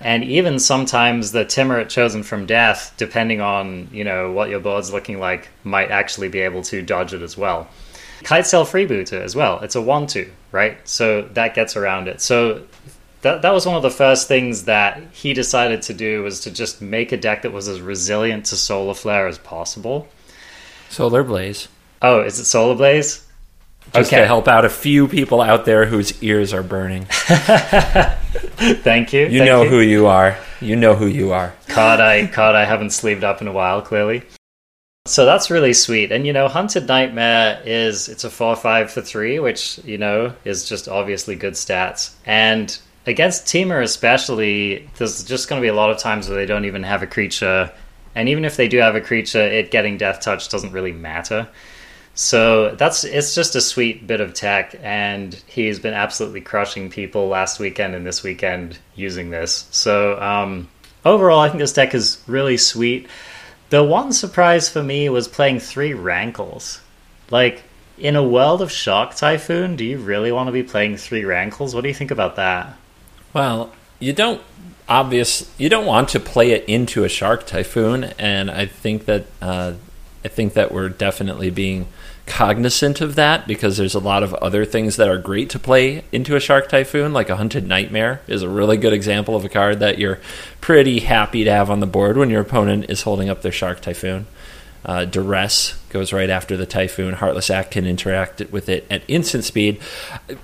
[0.04, 4.92] and even sometimes the Tymaret chosen from death, depending on you know what your board's
[4.92, 7.68] looking like, might actually be able to dodge it as well.
[8.22, 9.60] Kitesail Freebooter as well.
[9.60, 10.76] It's a one-two, right?
[10.86, 12.20] So that gets around it.
[12.20, 12.62] So
[13.22, 16.50] that that was one of the first things that he decided to do was to
[16.50, 20.08] just make a deck that was as resilient to Solar Flare as possible.
[20.90, 21.68] Solar Blaze.
[22.00, 23.26] Oh, is it Solar Blaze?
[23.94, 27.04] Just to help out a few people out there whose ears are burning.
[28.64, 29.26] Thank you.
[29.26, 30.38] You thank know who you are.
[30.60, 31.52] You know who you are.
[31.68, 34.22] card I card I haven't sleeved up in a while, clearly.
[35.04, 36.12] So that's really sweet.
[36.12, 40.32] And you know, Hunted Nightmare is it's a four five for three, which, you know,
[40.44, 42.14] is just obviously good stats.
[42.24, 42.76] And
[43.06, 46.84] against Temur especially, there's just gonna be a lot of times where they don't even
[46.84, 47.72] have a creature.
[48.14, 51.48] And even if they do have a creature, it getting death touch doesn't really matter.
[52.14, 57.28] So that's it's just a sweet bit of tech, and he's been absolutely crushing people
[57.28, 59.66] last weekend and this weekend using this.
[59.70, 60.68] So um,
[61.04, 63.08] overall, I think this deck is really sweet.
[63.70, 66.80] The one surprise for me was playing three Rankles.
[67.30, 67.62] Like
[67.96, 71.74] in a world of Shark Typhoon, do you really want to be playing three Rankles?
[71.74, 72.76] What do you think about that?
[73.32, 74.42] Well, you don't
[74.88, 79.24] obvious you don't want to play it into a shark typhoon, and I think that
[79.40, 79.74] uh,
[80.24, 81.88] I think that we're definitely being
[82.26, 86.04] cognizant of that because there's a lot of other things that are great to play
[86.12, 89.48] into a Shark Typhoon, like a Hunted Nightmare is a really good example of a
[89.48, 90.20] card that you're
[90.60, 93.80] pretty happy to have on the board when your opponent is holding up their Shark
[93.80, 94.26] Typhoon.
[94.84, 97.14] Uh, Duress goes right after the Typhoon.
[97.14, 99.80] Heartless Act can interact with it at instant speed.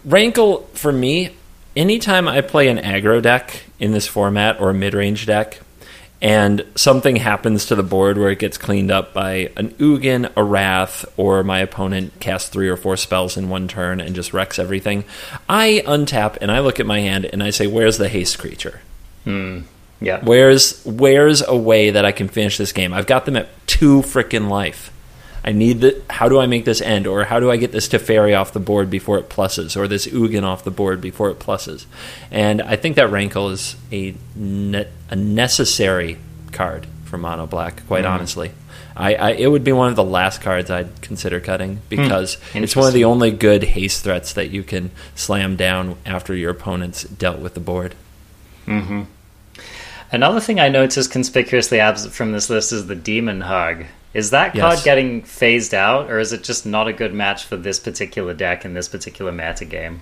[0.04, 1.34] Rankle, for me,
[1.76, 5.60] anytime I play an aggro deck in this format or a mid range deck,
[6.20, 10.42] and something happens to the board where it gets cleaned up by an Ugin, a
[10.42, 14.58] Wrath, or my opponent casts three or four spells in one turn and just wrecks
[14.58, 15.04] everything,
[15.48, 18.80] I untap and I look at my hand and I say, "Where's the haste creature?
[19.24, 19.60] Hmm.
[20.00, 20.20] Yeah.
[20.22, 22.92] Where's where's a way that I can finish this game?
[22.92, 24.92] I've got them at two freaking life.
[25.48, 26.02] I need the.
[26.10, 28.52] How do I make this end, or how do I get this to Teferi off
[28.52, 31.86] the board before it pluses, or this Ugin off the board before it pluses?
[32.30, 36.18] And I think that Rankle is a ne- a necessary
[36.52, 37.86] card for Mono Black.
[37.86, 38.10] Quite Mm.
[38.10, 38.50] honestly,
[38.94, 42.76] I, I it would be one of the last cards I'd consider cutting because it's
[42.76, 47.04] one of the only good haste threats that you can slam down after your opponent's
[47.04, 47.94] dealt with the board.
[48.66, 49.04] hmm
[50.12, 53.84] Another thing I noticed is conspicuously absent from this list is the Demon Hug.
[54.18, 54.84] Is that card Yes.
[54.84, 58.64] getting phased out, or is it just not a good match for this particular deck
[58.64, 60.00] in this particular meta game?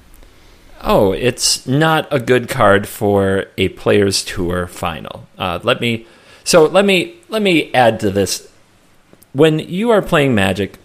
[0.82, 5.26] Oh, it's not a good card for a players tour final.
[5.36, 6.06] Uh, let me
[6.44, 8.48] so let me let me add to this.
[9.34, 10.78] When you are playing Magic,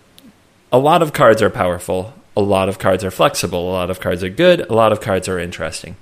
[0.69, 4.01] a lot of cards are powerful, a lot of cards are flexible, a lot of
[4.01, 5.95] cards are good, a lot of cards are interesting.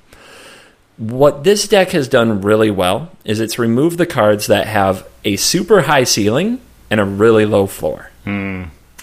[0.98, 5.36] What this deck has done really well is it's removed the cards that have a
[5.36, 6.60] super high ceiling
[6.92, 8.10] and a really low floor.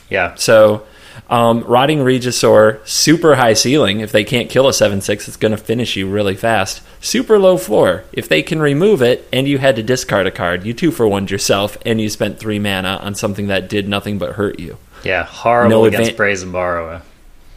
[0.08, 0.34] Yeah.
[0.36, 0.86] So,
[1.28, 4.00] um, Rotting Regisaur, super high ceiling.
[4.00, 6.80] If they can't kill a 7 6, it's going to finish you really fast.
[7.00, 8.04] Super low floor.
[8.12, 11.08] If they can remove it and you had to discard a card, you two for
[11.08, 14.76] one yourself and you spent three mana on something that did nothing but hurt you.
[15.02, 15.24] Yeah.
[15.24, 17.02] Horrible No against advan- Brazen Borrower.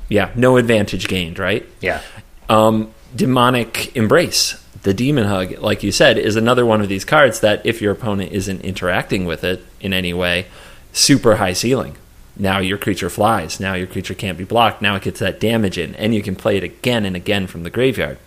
[0.08, 1.68] Yeah, no advantage gained, right?
[1.82, 2.02] Yeah.
[2.50, 7.42] Um, Demonic Embrace, the Demon Hug, like you said, is another one of these cards
[7.42, 10.46] that if your opponent isn't interacting with it in any way,
[10.94, 11.96] super high ceiling.
[12.40, 13.60] now your creature flies.
[13.60, 14.82] Now your creature can't be blocked.
[14.82, 17.64] Now it gets that damage in, and you can play it again and again from
[17.64, 18.18] the graveyard.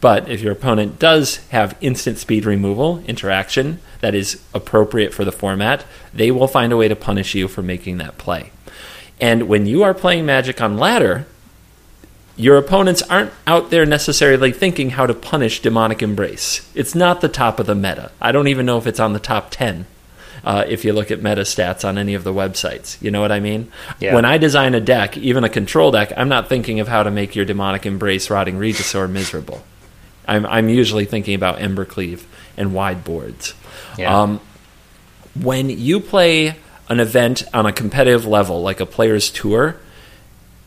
[0.00, 5.32] But if your opponent does have instant speed removal interaction that is appropriate for the
[5.32, 8.50] format, they will find a way to punish you for making that play.
[9.20, 11.26] And when you are playing Magic on ladder,
[12.40, 16.68] your opponents aren't out there necessarily thinking how to punish Demonic Embrace.
[16.74, 18.10] It's not the top of the meta.
[18.20, 19.86] I don't even know if it's on the top 10
[20.42, 23.00] uh, if you look at meta stats on any of the websites.
[23.02, 23.70] You know what I mean?
[23.98, 24.14] Yeah.
[24.14, 27.10] When I design a deck, even a control deck, I'm not thinking of how to
[27.10, 29.62] make your Demonic Embrace Rotting Regisaur miserable.
[30.26, 32.24] I'm, I'm usually thinking about Embercleave
[32.56, 33.52] and wide boards.
[33.98, 34.18] Yeah.
[34.18, 34.40] Um,
[35.38, 36.56] when you play
[36.88, 39.76] an event on a competitive level, like a player's tour,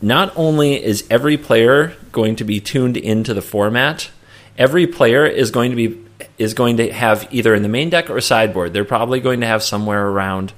[0.04, 4.10] not only is every player going to be tuned into the format,
[4.58, 5.98] every player is going to be
[6.38, 8.72] is going to have either in the main deck or sideboard.
[8.72, 10.52] They're probably going to have somewhere around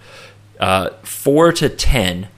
[0.59, 2.29] uh, four to ten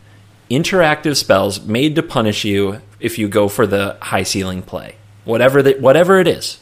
[0.50, 5.62] interactive spells made to punish you if you go for the high ceiling play, whatever
[5.62, 6.60] the, whatever it is,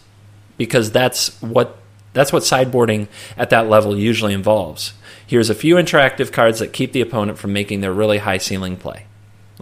[0.56, 1.78] because that's what
[2.12, 4.94] that's what sideboarding at that level usually involves.
[5.26, 8.76] Here's a few interactive cards that keep the opponent from making their really high ceiling
[8.76, 9.06] play.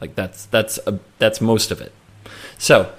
[0.00, 1.92] Like that's that's a, that's most of it.
[2.58, 2.92] So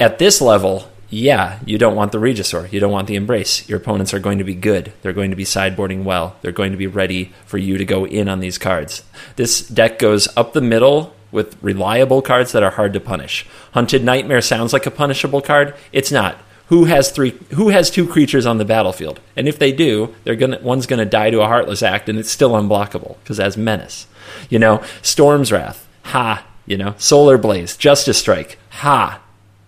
[0.00, 2.70] at this level, yeah, you don't want the Regisaur.
[2.72, 3.68] You don't want the Embrace.
[3.68, 4.92] Your opponents are going to be good.
[5.02, 6.36] They're going to be sideboarding well.
[6.42, 9.04] They're going to be ready for you to go in on these cards.
[9.36, 13.46] This deck goes up the middle with reliable cards that are hard to punish.
[13.72, 15.74] Hunted Nightmare sounds like a punishable card.
[15.92, 16.38] It's not.
[16.68, 17.38] Who has three?
[17.54, 19.20] Who has two creatures on the battlefield?
[19.36, 22.30] And if they do, they're gonna one's gonna die to a Heartless Act, and it's
[22.30, 24.08] still unblockable because it has menace.
[24.50, 25.85] You know, Storm's Wrath.
[26.06, 26.44] Ha.
[26.66, 28.58] You know, Solar Blaze, Justice Strike.
[28.70, 29.20] Ha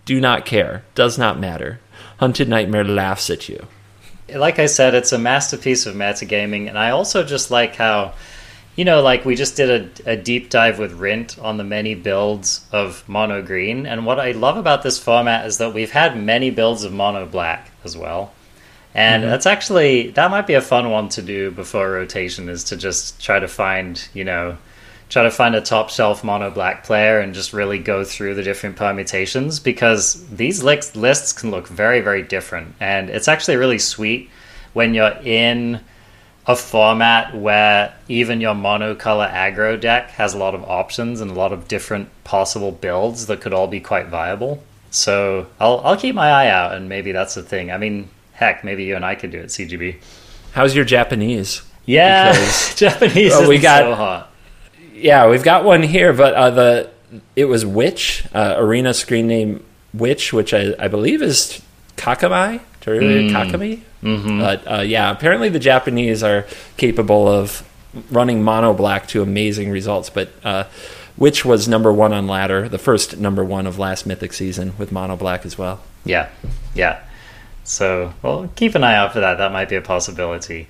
[0.05, 1.79] do not care, does not matter.
[2.17, 3.67] Hunted Nightmare laughs at you.
[4.35, 8.13] like I said, it's a masterpiece of metagaming, and I also just like how,
[8.75, 9.69] you know, like we just did
[10.05, 14.19] a, a deep dive with Rint on the many builds of Mono Green, and what
[14.19, 17.95] I love about this format is that we've had many builds of Mono Black as
[17.95, 18.33] well.
[18.95, 19.29] And Mhm.
[19.29, 23.23] that's actually that might be a fun one to do before rotation is to just
[23.23, 24.57] try to find, you know,
[25.09, 28.43] try to find a top shelf mono black player and just really go through the
[28.43, 33.79] different permutations because these lists lists can look very very different and it's actually really
[33.79, 34.29] sweet
[34.73, 35.79] when you're in
[36.47, 41.33] a format where even your monocolor aggro deck has a lot of options and a
[41.33, 44.63] lot of different possible builds that could all be quite viable.
[44.89, 47.71] So I'll I'll keep my eye out and maybe that's the thing.
[47.71, 49.97] I mean, heck, maybe you and I could do it, CGB.
[50.53, 51.61] How's your Japanese?
[51.85, 54.28] Yeah, Because- Japanese Oh, is we got- so hot.
[55.01, 56.89] Yeah, we've got one here, but uh, the
[57.35, 61.61] it was Witch uh, arena screen name Witch, which I, I believe is
[61.97, 63.31] Kakamai, Mm.
[63.31, 63.79] Kakami.
[64.01, 66.45] hmm But uh, yeah, apparently the Japanese are
[66.77, 67.67] capable of
[68.11, 70.09] running mono black to amazing results.
[70.09, 70.63] But uh,
[71.17, 74.91] Witch was number one on ladder, the first number one of last Mythic season with
[74.91, 75.81] mono black as well.
[76.05, 76.29] Yeah,
[76.75, 77.01] yeah.
[77.63, 79.37] So, well, keep an eye out for that.
[79.37, 80.67] That might be a possibility.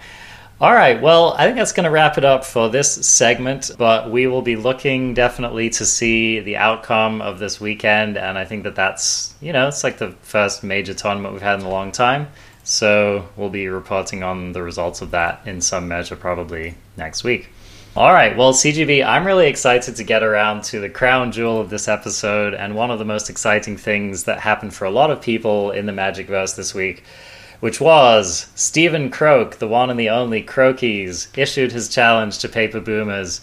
[0.61, 4.11] All right, well, I think that's going to wrap it up for this segment, but
[4.11, 8.17] we will be looking definitely to see the outcome of this weekend.
[8.17, 11.61] And I think that that's, you know, it's like the first major tournament we've had
[11.61, 12.27] in a long time.
[12.65, 17.47] So we'll be reporting on the results of that in some measure probably next week.
[17.95, 21.69] All right, well, CGB, I'm really excited to get around to the crown jewel of
[21.69, 25.21] this episode, and one of the most exciting things that happened for a lot of
[25.21, 27.03] people in the Magicverse this week,
[27.59, 32.79] which was Stephen Croak, the one and the only Crokeyz, issued his challenge to Paper
[32.79, 33.41] Boomers.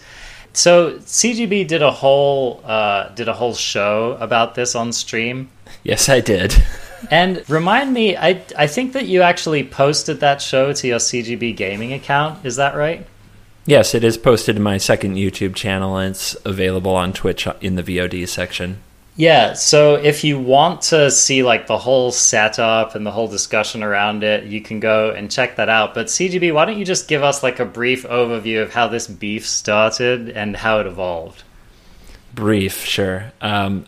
[0.53, 5.49] So CGB did a whole uh, did a whole show about this on stream.
[5.83, 6.55] Yes, I did.
[7.11, 11.55] And remind me, I I think that you actually posted that show to your CGB
[11.55, 12.43] gaming account.
[12.43, 13.05] Is that right?
[13.67, 17.75] Yes, it is posted to my second YouTube channel, and it's available on Twitch in
[17.75, 18.81] the VOD section.
[19.17, 23.81] Yeah, so if you want to see like the whole setup and the whole discussion
[23.81, 25.95] around it, you can go and check that out.
[25.95, 29.07] But CGB, why don't you just give us like a brief overview of how this
[29.07, 31.41] beef started and how it evolved?
[32.35, 33.33] Brief, sure.
[33.41, 33.85] Um,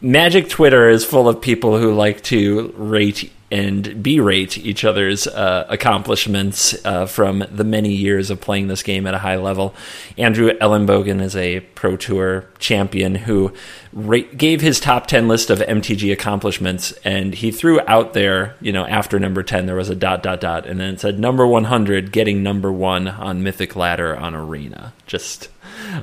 [0.00, 5.66] Magic Twitter is full of people who like to rate and berate each other's uh,
[5.68, 9.74] accomplishments uh, from the many years of playing this game at a high level.
[10.18, 13.52] Andrew Elenbogen is a Pro Tour champion who
[13.92, 18.72] ra- gave his top 10 list of MTG accomplishments, and he threw out there, you
[18.72, 21.46] know, after number 10, there was a dot, dot, dot, and then it said number
[21.46, 24.92] 100, getting number one on Mythic Ladder on Arena.
[25.06, 25.50] Just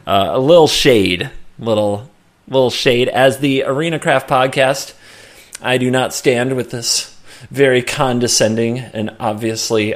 [0.07, 1.29] uh, a little shade,
[1.59, 2.09] little
[2.47, 3.07] little shade.
[3.09, 4.93] As the Arena Craft podcast,
[5.61, 7.12] I do not stand with this
[7.49, 9.95] very condescending and obviously,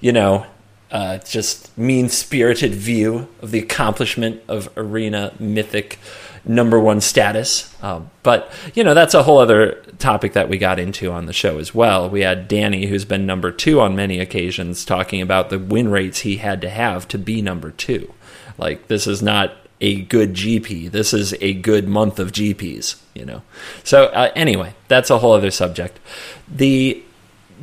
[0.00, 0.46] you know,
[0.90, 5.98] uh, just mean spirited view of the accomplishment of Arena Mythic
[6.44, 7.74] number one status.
[7.82, 11.32] Um, but, you know, that's a whole other topic that we got into on the
[11.32, 12.08] show as well.
[12.08, 16.20] We had Danny, who's been number two on many occasions, talking about the win rates
[16.20, 18.12] he had to have to be number two.
[18.58, 20.90] Like, this is not a good GP.
[20.90, 23.42] This is a good month of GPs, you know.
[23.84, 26.00] So, uh, anyway, that's a whole other subject.
[26.48, 27.02] The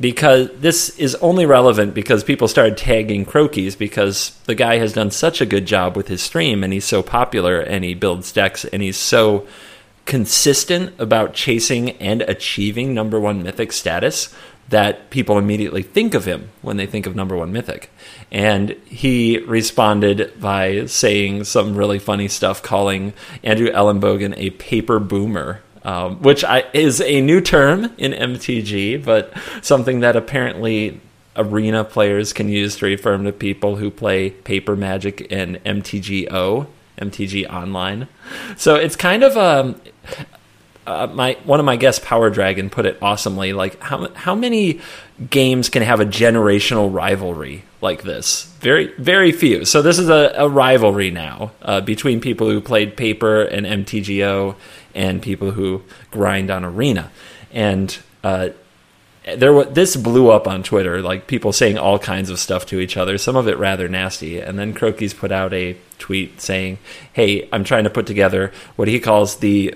[0.00, 5.10] because this is only relevant because people started tagging Crokeyz because the guy has done
[5.10, 8.64] such a good job with his stream and he's so popular and he builds decks
[8.64, 9.46] and he's so
[10.06, 14.34] consistent about chasing and achieving number one mythic status
[14.72, 17.90] that people immediately think of him when they think of number one mythic.
[18.30, 23.12] And he responded by saying some really funny stuff, calling
[23.42, 29.32] Andrew Elenbogen a paper boomer um, which I, is a new term in MTG, but
[29.62, 31.00] something that apparently
[31.36, 36.66] arena players can use to refer to people who play Paper Magic and MTGO,
[36.98, 38.06] MTG Online.
[38.56, 39.80] So it's kind of um,
[40.86, 43.52] uh, my one of my guests, Power Dragon, put it awesomely.
[43.52, 44.80] Like how how many
[45.30, 48.44] games can have a generational rivalry like this?
[48.60, 49.64] Very very few.
[49.64, 54.56] So this is a, a rivalry now uh, between people who played Paper and MTGO
[54.94, 57.10] and people who grind on Arena.
[57.52, 58.50] And uh,
[59.36, 62.80] there was this blew up on Twitter, like people saying all kinds of stuff to
[62.80, 64.40] each other, some of it rather nasty.
[64.40, 66.78] And then Crokeyz put out a tweet saying,
[67.12, 69.74] "Hey, I'm trying to put together what he calls the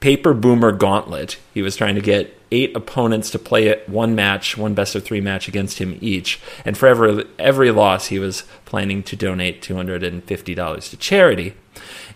[0.00, 1.38] paper boomer gauntlet.
[1.54, 5.04] He was trying to get eight opponents to play it one match, one best of
[5.04, 6.40] three match against him each.
[6.64, 10.88] And for every every loss, he was planning to donate two hundred and fifty dollars
[10.90, 11.54] to charity.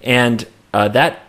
[0.02, 1.20] And uh, that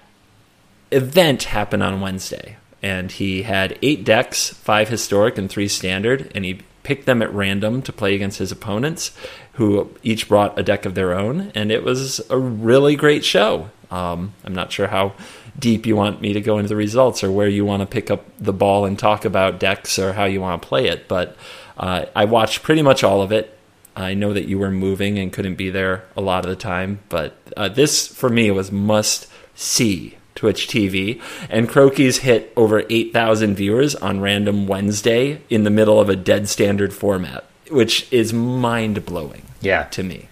[0.91, 6.45] event happened on Wednesday, and he had eight decks, five historic and three standard, and
[6.45, 9.11] he picked them at random to play against his opponents,
[9.53, 13.69] who each brought a deck of their own, and it was a really great show.
[13.91, 15.13] Um, I'm not sure how
[15.57, 18.11] deep you want me to go into the results or where you want to pick
[18.11, 21.35] up the ball and talk about decks or how you want to play it, but
[21.77, 23.57] uh, I watched pretty much all of it.
[23.95, 26.99] I know that you were moving and couldn't be there a lot of the time,
[27.07, 33.55] but uh, this for me was must see Twitch TV, and Crokeyz hit over 8,000
[33.55, 39.05] viewers on random Wednesday in the middle of a dead standard format, which is mind
[39.05, 39.43] blowing.
[39.61, 40.27] Yeah, to me.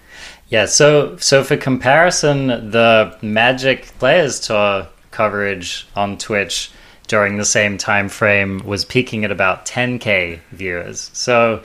[0.48, 0.66] Yeah.
[0.66, 6.70] So, so for comparison, the Magic Players Tour coverage on Twitch
[7.06, 11.10] during the same time frame was peaking at about 10k viewers.
[11.12, 11.62] So,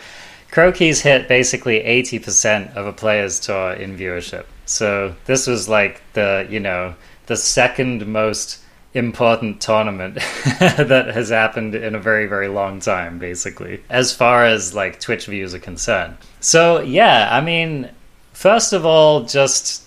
[0.51, 4.45] Crokeyz hit basically 80% of a Players Tour in viewership.
[4.69, 6.93] So this was like the you know
[7.25, 8.59] the second most
[8.93, 10.15] important tournament
[10.59, 15.27] that has happened in a very very long time basically as far as like twitch
[15.27, 17.87] views are concerned so yeah i mean
[18.33, 19.83] first of all just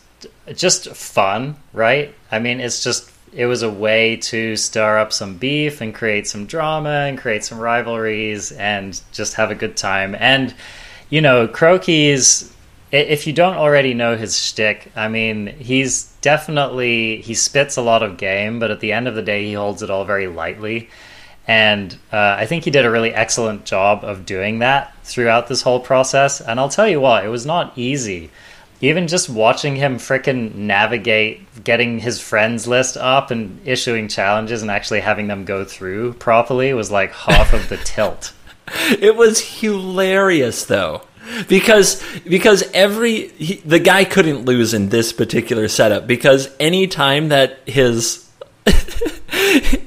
[0.55, 5.37] just fun right i mean it's just it was a way to stir up some
[5.37, 10.15] beef and create some drama and create some rivalries and just have a good time
[10.19, 10.55] and
[11.11, 12.53] you know Crokeyz
[12.93, 18.03] if you don't already know his shtick, I mean, he's definitely he spits a lot
[18.03, 20.91] of game, but at the end of the day, he holds it all very lightly.
[21.49, 25.63] And uh, I think he did a really excellent job of doing that throughout this
[25.63, 26.41] whole process.
[26.41, 28.31] And I'll tell you what, it was not easy.
[28.83, 34.71] Even just watching him fricking navigate getting his friends list up and issuing challenges and
[34.71, 38.35] actually having them go through properly was like half of the tilt.
[38.91, 41.03] It was hilarious, though
[41.49, 47.29] because because every he, the guy couldn't lose in this particular setup because any time
[47.29, 48.29] that his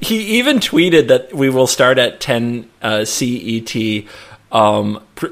[0.00, 4.04] he even tweeted that we will start at 10 uh, CET
[4.52, 5.26] um, pr-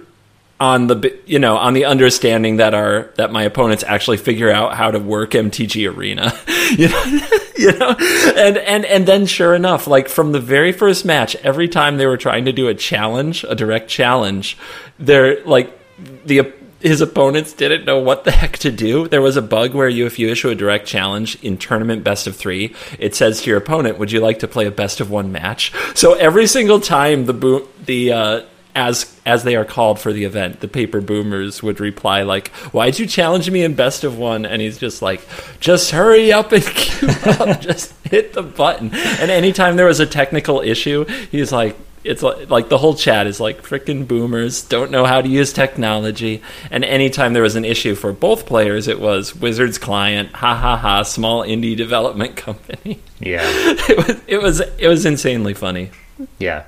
[0.64, 4.74] on the you know on the understanding that our that my opponents actually figure out
[4.74, 6.32] how to work MTG Arena
[6.78, 7.04] you know
[7.58, 7.94] you know
[8.42, 12.06] and and and then sure enough like from the very first match every time they
[12.06, 14.56] were trying to do a challenge a direct challenge
[14.98, 15.78] they're like
[16.24, 16.50] the
[16.80, 19.08] his opponents didn't know what the heck to do.
[19.08, 22.26] There was a bug where you, if you issue a direct challenge in tournament best
[22.26, 25.10] of three, it says to your opponent, "Would you like to play a best of
[25.10, 28.40] one match?" So every single time the boom, the uh,
[28.74, 32.98] as as they are called for the event, the paper boomers would reply like, "Why'd
[32.98, 35.26] you challenge me in best of one?" And he's just like,
[35.60, 40.06] "Just hurry up and queue up, just hit the button." And anytime there was a
[40.06, 44.90] technical issue, he's like, it's like, like the whole chat is like freaking boomers don't
[44.90, 46.42] know how to use technology.
[46.70, 50.76] And anytime there was an issue for both players it was wizards client ha ha
[50.76, 53.00] ha small indie development company.
[53.20, 53.42] Yeah.
[53.88, 55.90] It was it was it was insanely funny.
[56.38, 56.64] Yeah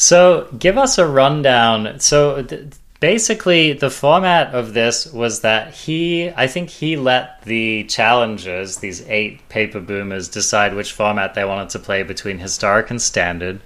[0.00, 2.00] so give us a rundown.
[2.00, 7.84] So th- basically the format of this was that he i think he let the
[7.84, 13.00] challengers these eight paper boomers decide which format they wanted to play between historic and
[13.00, 13.60] standard.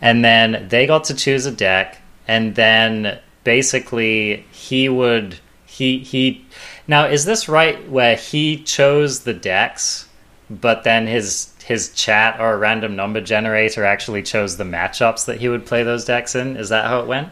[0.00, 6.44] And then they got to choose a deck and then basically he would he he
[6.88, 10.08] now is this right where he chose the decks
[10.50, 15.40] but then his his chat or a random number generator actually chose the matchups that
[15.40, 17.28] he would play those decks in is that how it went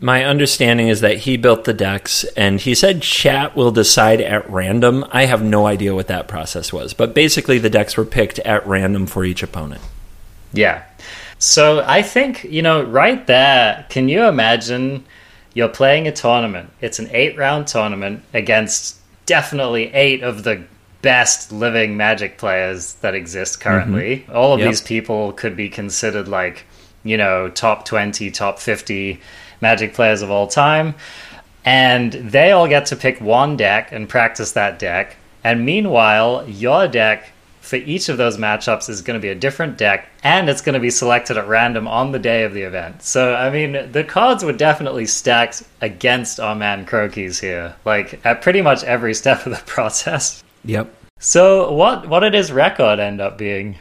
[0.00, 4.48] My understanding is that he built the decks and he said chat will decide at
[4.50, 5.04] random.
[5.12, 8.66] I have no idea what that process was, but basically the decks were picked at
[8.66, 9.82] random for each opponent.
[10.52, 10.84] Yeah.
[11.38, 15.04] So I think, you know, right there, can you imagine
[15.52, 16.70] you're playing a tournament?
[16.80, 20.64] It's an eight round tournament against definitely eight of the
[21.04, 24.20] best living magic players that exist currently.
[24.20, 24.34] Mm-hmm.
[24.34, 24.68] All of Yep.
[24.70, 26.64] these people could be considered like,
[27.04, 29.20] you know, top 20, top 50
[29.60, 30.94] magic players of all time.
[31.62, 35.16] And they all get to pick one deck and practice that deck.
[35.44, 39.76] And meanwhile, your deck for each of those matchups is going to be a different
[39.78, 43.02] deck and it's going to be selected at random on the day of the event.
[43.02, 48.40] So, I mean, the cards were definitely stacked against our man Crokeyz here, like at
[48.42, 50.43] pretty much every step of the process.
[50.64, 50.94] Yep.
[51.18, 53.78] So, what what did his record end up being?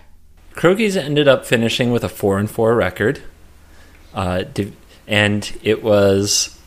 [0.53, 3.21] Crokeyz ended up finishing with a four and four record,
[4.13, 4.43] uh,
[5.07, 6.59] and it was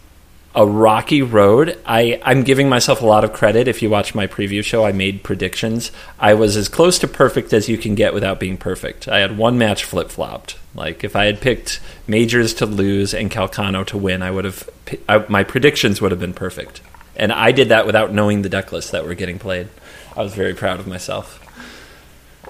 [0.56, 1.78] a rocky road.
[1.86, 3.68] I I'm giving myself a lot of credit.
[3.68, 5.92] If you watch my preview show, I made predictions.
[6.18, 9.06] I was as close to perfect as you can get without being perfect.
[9.06, 10.58] I had one match flip flopped.
[10.74, 14.68] Like if I had picked Majors to lose and Calcano to win, I would have
[15.08, 16.80] I, my predictions would have been perfect.
[17.14, 19.68] And I did that without knowing the deck lists that were getting played.
[20.16, 21.42] I was very proud of myself.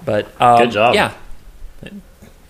[0.05, 0.95] But um, Good job.
[0.95, 1.13] Yeah,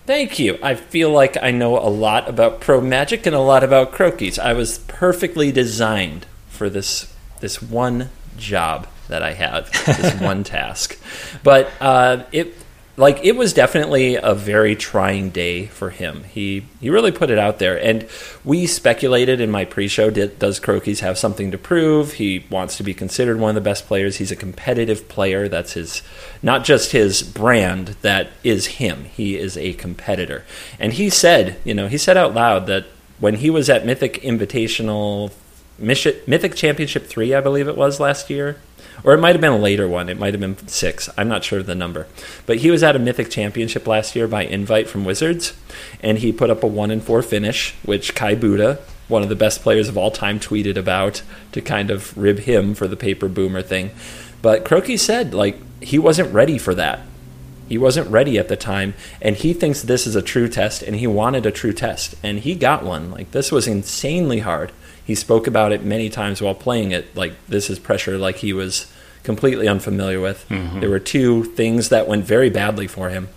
[0.08, 0.58] Thank you.
[0.62, 4.38] I feel like I know a lot about pro magic and a lot about Crokeyz.
[4.38, 8.08] I was perfectly designed for this this one
[8.38, 10.98] job that I have, this one task.
[11.42, 12.54] But uh, it
[12.98, 16.24] like it was definitely a very trying day for him.
[16.24, 18.06] He he really put it out there, and
[18.44, 22.14] we speculated in my pre-show: did, does Crokeyz have something to prove?
[22.14, 24.16] He wants to be considered one of the best players.
[24.16, 25.48] He's a competitive player.
[25.48, 26.02] That's his
[26.42, 27.96] not just his brand.
[28.02, 29.04] That is him.
[29.04, 30.44] He is a competitor,
[30.80, 32.86] and he said, you know, he said out loud that
[33.20, 35.32] when he was at Mythic Invitational.
[35.80, 38.56] Mythic Mythic Championship 3, I believe it was last year
[39.04, 40.08] or it might have been a later one.
[40.08, 41.08] It might have been six.
[41.16, 42.06] I'm not sure of the number.
[42.46, 45.54] But he was at a Mythic Championship last year by invite from Wizards,
[46.02, 49.36] and he put up a one and four finish, which Kai Budde, one of the
[49.36, 51.22] best players of all time, tweeted about
[51.52, 53.90] to kind of rib him for the paper boomer thing.
[54.42, 57.00] But Crokeyz said like he wasn't ready for that.
[57.68, 60.96] He wasn't ready at the time, and he thinks this is a true test, and
[60.96, 63.10] he wanted a true test, and he got one.
[63.10, 64.72] Like this was insanely hard.
[65.08, 67.16] He spoke about it many times while playing it.
[67.16, 68.92] Like this is pressure, like he was
[69.22, 70.46] completely unfamiliar with.
[70.50, 70.80] Mm-hmm.
[70.80, 73.30] There were two things that went very badly for him.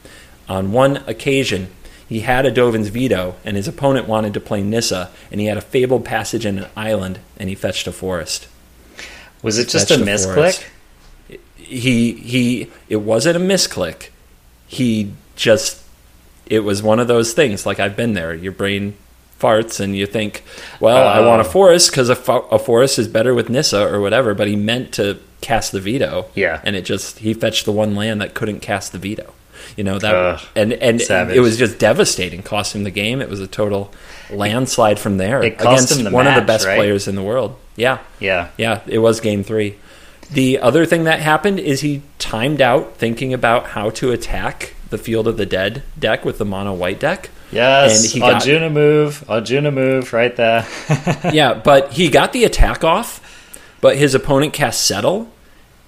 [0.50, 1.70] On one occasion,
[2.10, 5.56] he had a Dovin's veto, and his opponent wanted to play Nissa, and he had
[5.58, 8.50] a fabled passage in an island, and he fetched a forest.
[9.42, 10.68] Was it just a misclick?
[11.56, 12.70] He he.
[12.90, 14.10] It wasn't a misclick.
[14.68, 15.82] He just.
[16.48, 17.66] It was one of those things.
[17.66, 18.34] Like I've been there.
[18.34, 18.96] Your brain
[19.42, 20.44] farts, and you think,
[20.80, 21.50] "Well, I want a Oh.
[21.50, 24.92] forest because a, fo- a forest is better with Nissa or whatever." But he meant
[24.94, 26.26] to cast the veto.
[26.36, 26.62] Yeah.
[26.64, 29.34] and it just he fetched the one land that couldn't cast the veto.
[29.78, 31.36] You know that, Ugh, and and savage.
[31.36, 32.42] it was just devastating.
[32.44, 33.22] Cost him the game.
[33.22, 33.92] It was a total
[34.32, 36.76] landslide from there It cost against him the one of the best right?
[36.78, 37.56] players in the world.
[37.76, 38.48] Yeah, Yeah.
[38.58, 39.76] yeah, it was game three.
[40.32, 44.98] The other thing that happened is he timed out thinking about how to attack the
[44.98, 47.30] Field of the Dead deck with the mono white deck.
[47.52, 48.04] Yes.
[48.06, 49.24] And he got- Arjuna move.
[49.30, 50.66] Arjuna move right there.
[51.34, 53.20] yeah, but he got the attack off,
[53.82, 55.32] but his opponent cast Settle,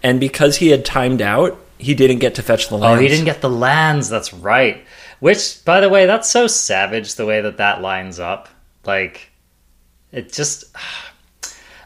[0.01, 2.99] and because he had timed out, he didn't get to fetch the lands.
[2.99, 4.09] Oh, he didn't get the lands.
[4.09, 4.83] That's right.
[5.19, 8.49] Which, by the way, that's so savage the way that that lines up.
[8.85, 9.31] Like,
[10.11, 10.65] it just.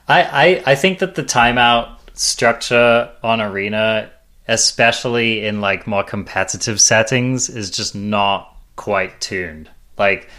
[0.09, 4.09] I I I think that the timeout structure on Arena,
[4.47, 9.69] especially in like more competitive settings, is just not quite tuned.
[9.97, 10.29] Like,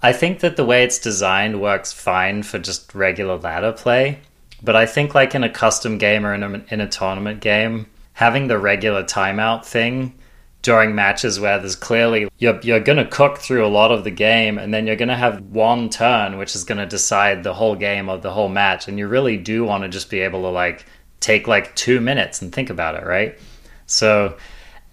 [0.00, 4.20] I think that the way it's designed works fine for just regular ladder play,
[4.62, 7.86] but I think like in a custom game or in a, in a tournament game,
[8.12, 10.14] having the regular timeout thing
[10.62, 14.10] during matches where there's clearly you're you're going to cook through a lot of the
[14.10, 17.54] game and then you're going to have one turn which is going to decide the
[17.54, 20.42] whole game or the whole match and you really do want to just be able
[20.42, 20.84] to like
[21.20, 23.38] take like 2 minutes and think about it, right?
[23.86, 24.36] So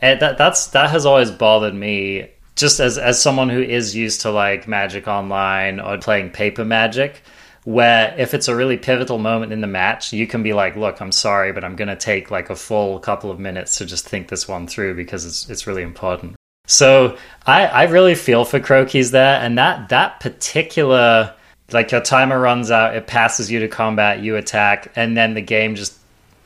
[0.01, 4.21] eh, that that's that has always bothered me just as as someone who is used
[4.21, 7.21] to like magic online or playing paper magic
[7.65, 11.01] where if it's a really pivotal moment in the match, you can be like, "Look,
[11.01, 14.07] I'm sorry, but I'm going to take like a full couple of minutes to just
[14.07, 16.35] think this one through because it's it's really important."
[16.67, 21.33] So I I really feel for Crokeyz there, and that that particular
[21.71, 25.41] like your timer runs out, it passes you to combat, you attack, and then the
[25.41, 25.97] game just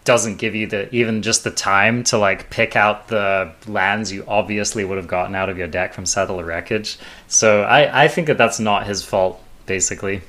[0.10, 4.24] doesn't give you the even just the time to like pick out the lands you
[4.28, 6.98] obviously would have gotten out of your deck from Settle Wreckage.
[7.28, 10.22] So I I think that that's not his fault basically.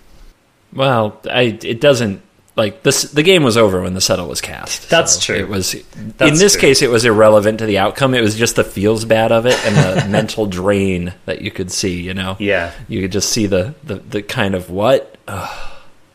[0.72, 2.20] Well, I, it doesn't
[2.56, 3.02] like this.
[3.04, 4.90] The game was over when the settle was cast.
[4.90, 5.36] That's so true.
[5.36, 5.72] It was
[6.18, 6.60] That's in this true.
[6.60, 8.12] case, it was irrelevant to the outcome.
[8.14, 11.72] It was just the feels bad of it and the mental drain that you could
[11.72, 12.00] see.
[12.02, 12.70] You know, Yeah.
[12.86, 15.16] you could just see the the, the kind of what.
[15.26, 15.69] Ugh.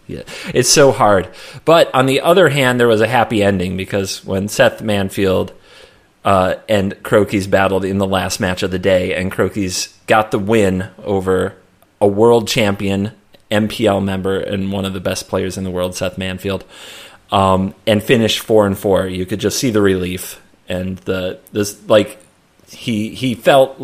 [0.08, 1.30] Yeah, it's so hard.
[1.64, 5.51] But on the other hand, there was a happy ending because when Seth Manfield
[6.24, 10.39] uh, and Crokeyz battled in the last match of the day, and Crokeyz got the
[10.39, 11.56] win over
[11.99, 13.12] a world champion
[13.49, 16.64] MPL member and one of the best players in the world, Seth Manfield,
[17.32, 19.08] um, and finished four and four.
[19.08, 22.18] You could just see the relief and the this like
[22.68, 23.78] he he felt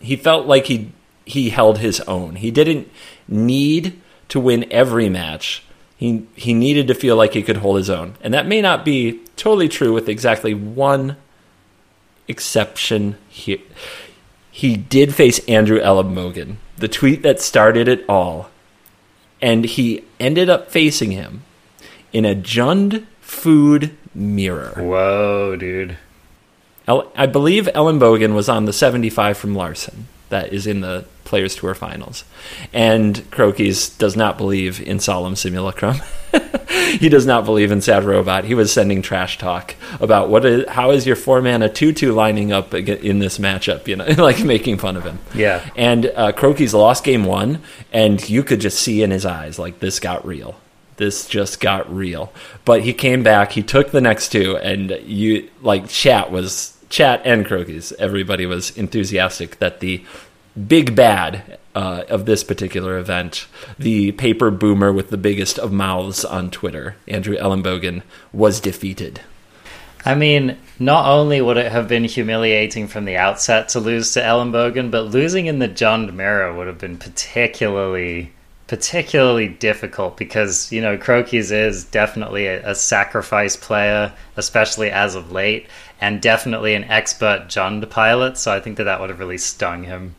[0.00, 0.92] he felt like he
[1.24, 2.36] he held his own.
[2.36, 2.90] He didn't
[3.28, 4.00] need
[4.32, 5.62] to win every match.
[5.94, 8.82] He he needed to feel like he could hold his own, and that may not
[8.82, 11.18] be totally true with exactly one
[12.26, 13.58] exception here.
[14.50, 18.48] He did face Andrew Elenbogen, the tweet that started it all,
[19.42, 21.42] and he ended up facing him
[22.10, 24.72] in a Jund food mirror.
[24.78, 25.98] Whoa, dude.
[26.88, 31.74] I believe Elenbogen was on the 75 from Larson that is in the Players Tour
[31.74, 32.24] finals.
[32.72, 35.96] And Crokeyz does not believe in Solemn Simulacrum.
[36.98, 38.44] he does not believe in Sad Robot.
[38.44, 42.12] He was sending trash talk about what is, how is your four mana 2 2
[42.12, 45.20] lining up in this matchup, you know, like making fun of him.
[45.34, 45.66] Yeah.
[45.76, 47.60] And uh, Crokeyz lost game one,
[47.92, 50.56] and you could just see in his eyes, like, this got real.
[50.96, 52.32] This just got real.
[52.64, 57.22] But he came back, he took the next two, and you, like, chat was, chat
[57.24, 60.04] and Crokeyz, everybody was enthusiastic that the
[60.68, 63.46] big bad uh, of this particular event,
[63.78, 69.22] the paper boomer with the biggest of mouths on Twitter, Andrew Elenbogen, was defeated.
[70.04, 74.20] I mean, not only would it have been humiliating from the outset to lose to
[74.20, 78.32] Elenbogen, but losing in the Jund Mirror would have been particularly
[78.72, 85.30] particularly difficult because you know Crokeyz is definitely a, a sacrifice player, especially as of
[85.30, 85.66] late,
[86.02, 88.36] and definitely an expert Jund pilot.
[88.36, 90.16] So I think that that would have really stung him.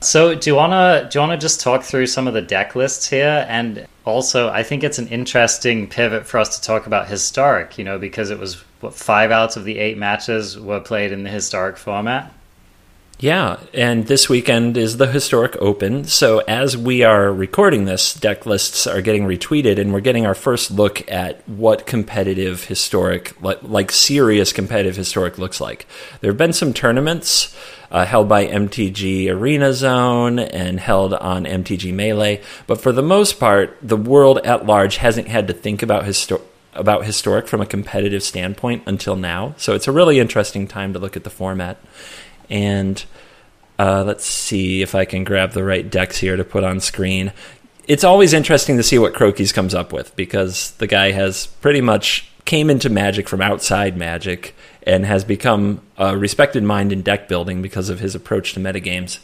[0.00, 3.08] So do you wanna do you wanna just talk through some of the deck lists
[3.08, 7.78] here, and also I think it's an interesting pivot for us to talk about historic,
[7.78, 11.22] you know, because it was what five out of the eight matches were played in
[11.22, 12.32] the historic format.
[13.20, 16.04] Yeah, and this weekend is the Historic Open.
[16.04, 20.34] So as we are recording this, deck lists are getting retweeted, and we're getting our
[20.34, 25.86] first look at what competitive historic, like, like serious competitive historic, looks like.
[26.22, 27.54] There have been some tournaments
[27.90, 33.38] uh, held by MTG Arena Zone and held on MTG Melee, but for the most
[33.38, 36.40] part, the world at large hasn't had to think about histor-
[36.72, 39.54] about historic from a competitive standpoint until now.
[39.58, 41.76] So it's a really interesting time to look at the format.
[42.50, 43.02] And
[43.78, 47.32] uh, let's see if I can grab the right decks here to put on screen.
[47.88, 51.80] It's always interesting to see what Crokeyz comes up with because the guy has pretty
[51.80, 57.28] much came into Magic from outside Magic and has become a respected mind in deck
[57.28, 59.18] building because of his approach to metagames.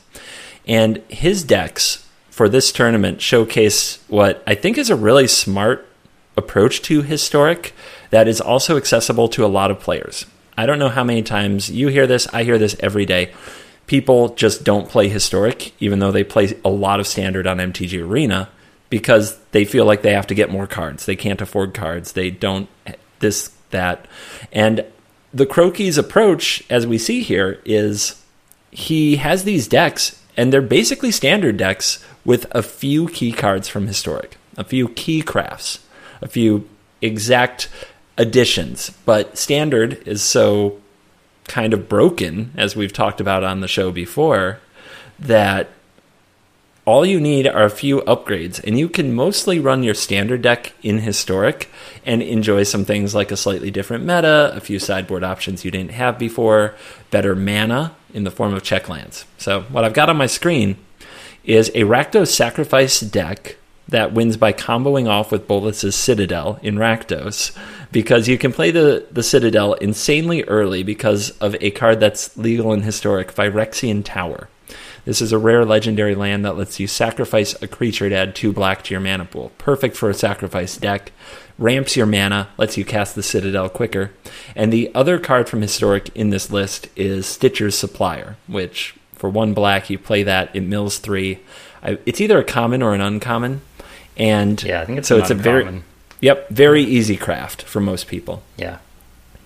[0.67, 5.89] And his decks for this tournament showcase what I think is a really smart
[6.37, 7.73] approach to historic
[8.11, 10.27] that is also accessible to a lot of players.
[10.57, 13.33] I don't know how many times you hear this, I hear this every day.
[13.87, 18.05] People just don't play historic, even though they play a lot of standard on MTG
[18.05, 18.49] Arena,
[18.91, 21.07] because they feel like they have to get more cards.
[21.07, 22.13] They can't afford cards.
[22.13, 22.69] They don't
[23.21, 24.07] this, that.
[24.53, 24.85] And
[25.33, 28.23] the Crokeyz approach, as we see here, is
[28.71, 33.87] he has these decks, and they're basically standard decks with a few key cards from
[33.87, 35.81] historic, a few key crafts,
[36.21, 36.69] a few
[37.01, 37.69] exact
[38.19, 38.91] additions.
[39.05, 40.81] But standard is so
[41.45, 44.61] kind of broken, as we've talked about on the show before,
[45.19, 45.71] that
[46.85, 50.73] all you need are a few upgrades, and you can mostly run your standard deck
[50.83, 51.69] in historic
[52.05, 55.91] and enjoy some things like a slightly different meta, a few sideboard options you didn't
[55.91, 56.75] have before,
[57.11, 59.25] better mana in the form of check lands.
[59.37, 60.77] So, what I've got on my screen
[61.45, 63.57] is a Rakdos Sacrifice deck
[63.89, 67.57] that wins by comboing off with Bolas's Citadel in Rakdos
[67.93, 72.73] because you can play the, the Citadel insanely early because of a card that's legal
[72.73, 74.49] and historic, Phyrexian Tower.
[75.05, 78.53] This is a rare legendary land that lets you sacrifice a creature to add two
[78.53, 79.53] black to your mana pool.
[79.57, 81.13] Perfect for a sacrifice deck.
[81.59, 84.11] Ramps your mana, lets you cast the Citadel quicker.
[84.57, 89.55] And the other card from Historic in this list is Stitcher's Supplier, which for one
[89.55, 91.39] black, you play that, it mills three.
[91.83, 93.63] I, it's either a common or an uncommon.
[94.17, 95.83] And Yeah, I think it's so it's a very.
[96.21, 98.43] Yep, very easy craft for most people.
[98.57, 98.79] Yeah.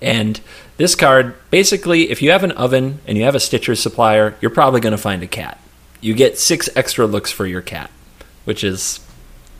[0.00, 0.40] And
[0.76, 4.50] this card, basically, if you have an oven and you have a Stitcher supplier, you're
[4.50, 5.60] probably going to find a cat.
[6.00, 7.90] You get six extra looks for your cat,
[8.44, 9.00] which is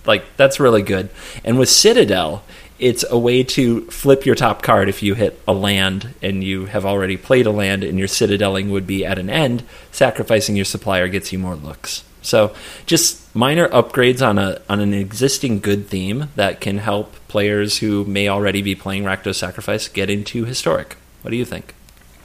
[0.07, 1.11] like, that's really good.
[1.45, 2.43] And with Citadel,
[2.79, 6.67] it's a way to flip your top card if you hit a land and you
[6.67, 9.65] have already played a land and your citadeling would be at an end.
[9.93, 12.05] Sacrificing your supplier gets you more looks.
[12.23, 12.55] So
[12.87, 18.05] just minor upgrades on a on an existing good theme that can help players who
[18.05, 20.97] may already be playing Rakdos Sacrifice get into historic.
[21.23, 21.75] What do you think?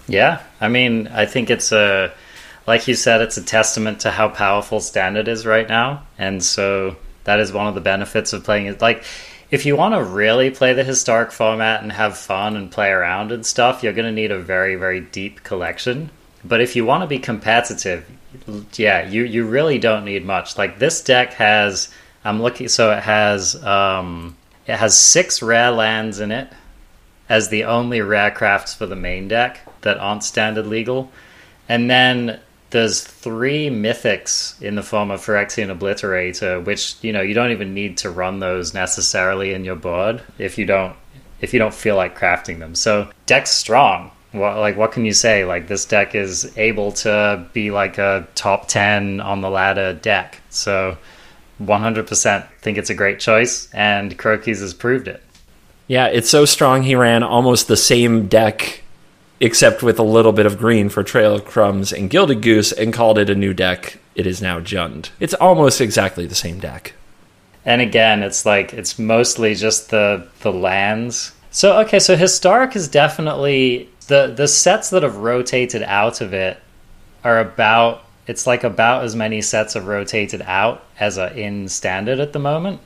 [0.07, 2.11] Yeah, I mean, I think it's a,
[2.67, 6.95] like you said, it's a testament to how powerful standard is right now, and so
[7.23, 8.81] that is one of the benefits of playing it.
[8.81, 9.03] Like,
[9.51, 13.31] if you want to really play the historic format and have fun and play around
[13.31, 16.09] and stuff, you're going to need a very, very deep collection.
[16.43, 18.07] But if you want to be competitive,
[18.75, 20.57] yeah, you you really don't need much.
[20.57, 21.89] Like this deck has,
[22.23, 24.37] I'm looking, so it has, um,
[24.67, 26.49] it has six rare lands in it
[27.29, 31.11] as the only rare crafts for the main deck that aren't standard legal.
[31.67, 32.39] And then
[32.69, 37.73] there's three mythics in the form of Phyrexian Obliterator, which, you know, you don't even
[37.73, 40.95] need to run those necessarily in your board if you don't
[41.41, 42.75] if you don't feel like crafting them.
[42.75, 44.11] So deck's strong.
[44.35, 45.45] What, like what can you say?
[45.45, 50.41] Like this deck is able to be like a top 10 on the ladder deck.
[50.49, 50.97] So
[51.61, 55.23] 100% think it's a great choice and Crokeyz has proved it.
[55.87, 58.83] Yeah, it's so strong he ran almost the same deck
[59.39, 62.93] except with a little bit of green for Trail of Crumbs and Gilded Goose and
[62.93, 63.99] called it a new deck.
[64.15, 65.09] It is now Jund.
[65.19, 66.93] It's almost exactly the same deck.
[67.65, 71.33] And again, it's like it's mostly just the the lands.
[71.51, 76.59] So okay, so historic is definitely the the sets that have rotated out of it
[77.23, 82.19] are about it's like about as many sets have rotated out as are in standard
[82.19, 82.81] at the moment.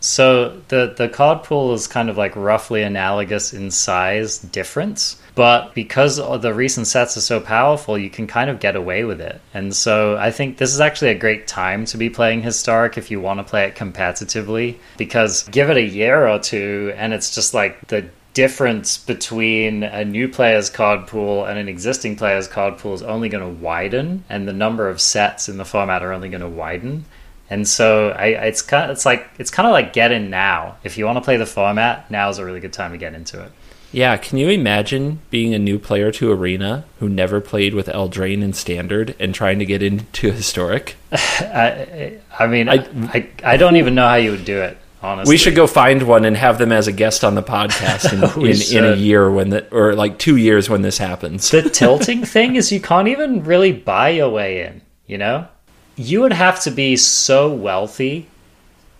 [0.00, 5.74] So the the card pool is kind of like roughly analogous in size difference, but
[5.74, 9.42] because the recent sets are so powerful, you can kind of get away with it.
[9.52, 13.10] And so I think this is actually a great time to be playing historic if
[13.10, 17.34] you want to play it competitively because give it a year or two and it's
[17.34, 22.78] just like the difference between a new player's card pool and an existing player's card
[22.78, 26.12] pool is only going to widen and the number of sets in the format are
[26.12, 27.04] only going to widen.
[27.48, 30.76] And so I, it's kind of, it's like it's kind of like get in now.
[30.84, 33.12] If you want to play the format, now is a really good time to get
[33.14, 33.50] into it.
[33.92, 38.40] Yeah, can you imagine being a new player to Arena who never played with Eldraine
[38.40, 40.94] in Standard and trying to get into Historic?
[41.12, 44.78] I, I mean, I, I- I, I don't even know how you would do it.
[45.02, 48.12] Honestly, We should go find one and have them as a guest on the podcast
[48.12, 48.44] in,
[48.80, 51.50] in, in a year when the, or like two years when this happens.
[51.50, 54.82] the tilting thing is you can't even really buy your way in.
[55.06, 55.48] You know,
[55.96, 58.28] you would have to be so wealthy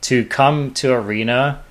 [0.03, 1.63] to come to Arena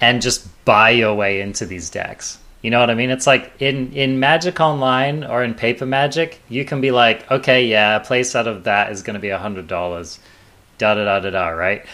[0.00, 2.38] and just buy your way into these decks.
[2.60, 3.10] You know what I mean?
[3.10, 7.66] It's like in in Magic Online or in Paper Magic, you can be like, okay,
[7.66, 10.20] yeah, a place out of that is going to be a hundred dollars,
[10.78, 11.84] da da da da da, right?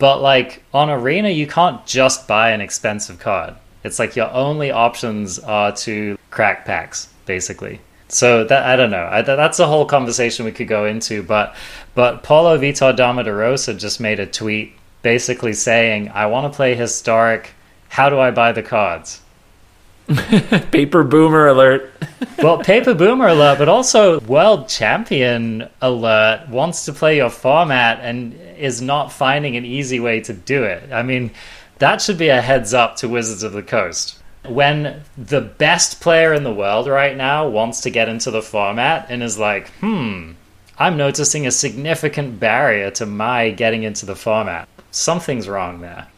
[0.00, 3.54] But like on Arena, you can't just buy an expensive card.
[3.84, 7.80] It's like your only options are to crack packs, basically.
[8.08, 9.08] So that I don't know.
[9.10, 11.22] I, that- that's a whole conversation we could go into.
[11.22, 11.54] But
[11.94, 14.72] but Paulo Vitor Damo da Rosa just made a tweet
[15.02, 17.50] basically saying, "I want to play historic.
[17.90, 19.20] How do I buy the cards?"
[20.70, 21.92] Paper boomer alert.
[22.38, 28.34] well, Paper Boomer alert, but also World Champion alert wants to play your format and
[28.58, 30.92] is not finding an easy way to do it.
[30.92, 31.30] I mean,
[31.78, 34.18] that should be a heads up to Wizards of the Coast.
[34.46, 39.06] When the best player in the world right now wants to get into the format
[39.10, 40.32] and is like, hmm,
[40.78, 44.66] I'm noticing a significant barrier to my getting into the format.
[44.90, 46.08] Something's wrong there.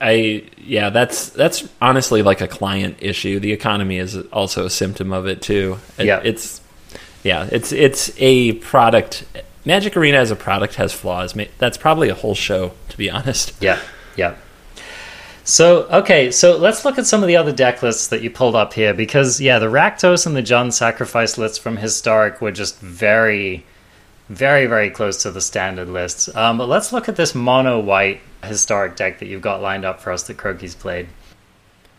[0.00, 3.40] I yeah, that's that's honestly like a client issue.
[3.40, 5.78] The economy is also a symptom of it too.
[5.98, 6.20] It- Yeah.
[6.22, 6.60] it's
[7.24, 9.24] yeah, it's it's a product.
[9.64, 11.34] Magic Arena as a product has flaws.
[11.58, 13.52] That's probably a whole show, to be honest.
[13.60, 13.78] Yeah,
[14.16, 14.34] yeah.
[15.44, 18.54] So okay, so let's look at some of the other deck lists that you pulled
[18.54, 22.78] up here because yeah, the Rakdos and the Jund Sacrifice lists from Historic were just
[22.80, 23.64] very,
[24.28, 26.34] very, very close to the standard lists.
[26.34, 30.00] Um, but let's look at this mono white Historic deck that you've got lined up
[30.00, 31.08] for us that Crokeyz played.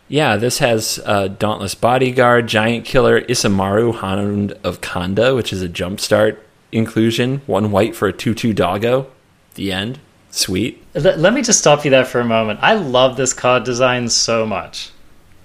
[0.08, 5.68] Yeah, this has uh, Dauntless Bodyguard, Giant Killer, Isamaru, Hound of Kanda, which is a
[5.68, 6.38] jumpstart
[6.72, 9.06] inclusion, one white for a 2 2 doggo.
[9.54, 10.00] The end.
[10.30, 10.82] Sweet.
[10.94, 12.60] Let, let me just stop you there for a moment.
[12.62, 14.90] I love this card design so much.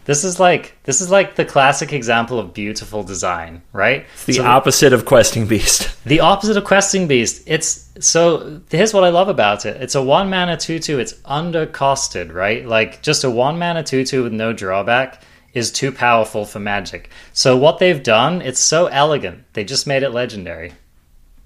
[0.06, 4.06] This is like this is like the classic example of beautiful design, right?
[4.26, 5.92] The So opposite of Questing Beast.
[6.06, 7.44] the opposite of questing beast.
[7.48, 9.82] It's so here's what I love about it.
[9.82, 11.00] It's a one mana two two.
[11.00, 12.66] It's undercosted, right?
[12.68, 15.22] Like just a one mana two two with no drawback
[15.56, 17.10] is too powerful for magic.
[17.34, 19.44] So what they've done, it's so elegant.
[19.54, 20.74] They just made it legendary.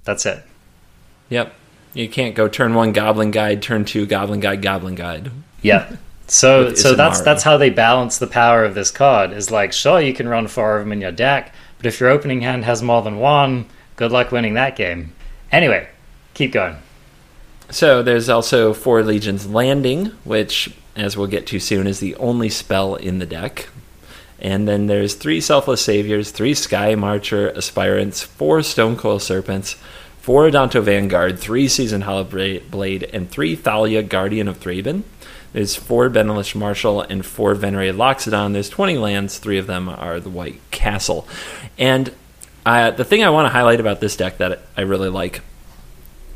[0.03, 0.43] That's it.
[1.30, 1.53] Yep.
[1.93, 5.32] You can't go turn one Goblin Guide, turn two Goblin Guide, Goblin Guide.
[5.62, 5.95] Yeah.
[6.30, 9.32] So so that's that's how they balance the power of this card.
[9.32, 12.09] Is like sure you can run four of them in your deck, but if your
[12.09, 13.65] opening hand has more than one,
[13.95, 15.13] good luck winning that game.
[15.51, 15.88] Anyway,
[16.34, 16.77] keep going.
[17.71, 22.49] So there's also Four Legions Landing, which, as we'll get to soon, is the only
[22.49, 23.69] spell in the deck.
[24.39, 29.75] And then there's three Selfless Saviors, three Sky Marcher Aspirants, four Stone Coil Serpents,
[30.19, 35.03] four Adanto Vanguard, three Seasoned Hallowblade, and three Thalia Guardian of Thraben.
[35.53, 38.53] There's four Benalish Marshal and four Venerated Loxodon.
[38.53, 41.27] There's 20 lands, three of them are the White Castle.
[41.77, 42.13] And
[42.65, 45.41] uh, the thing I want to highlight about this deck that I really like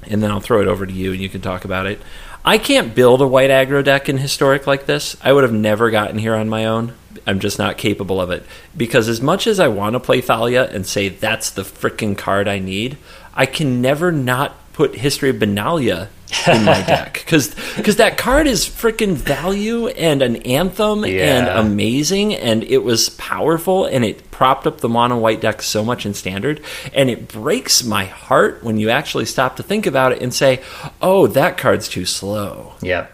[0.07, 2.01] and then I'll throw it over to you and you can talk about it.
[2.45, 5.15] I can't build a white aggro deck in historic like this.
[5.21, 6.93] I would have never gotten here on my own.
[7.25, 8.43] I'm just not capable of it.
[8.75, 12.47] Because as much as I want to play Thalia and say that's the freaking card
[12.47, 12.97] I need,
[13.33, 16.09] I can never not put History of Benalia
[16.47, 22.33] in my deck because because that card is freaking value and an anthem and amazing
[22.33, 26.13] and it was powerful and it propped up the mono white deck so much in
[26.13, 26.59] standard
[26.93, 30.59] and it breaks my heart when you actually stop to think about it and say
[31.01, 33.07] oh that card's too slow Yeah.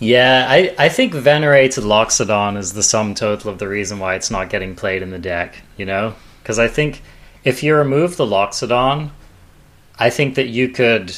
[0.00, 4.32] Yeah, I, I think Venerated Loxodon is the sum total of the reason why it's
[4.32, 6.16] not getting played in the deck, you know?
[6.42, 7.02] Because I think
[7.44, 9.12] if you remove the Loxodon,
[9.98, 11.14] I think that you could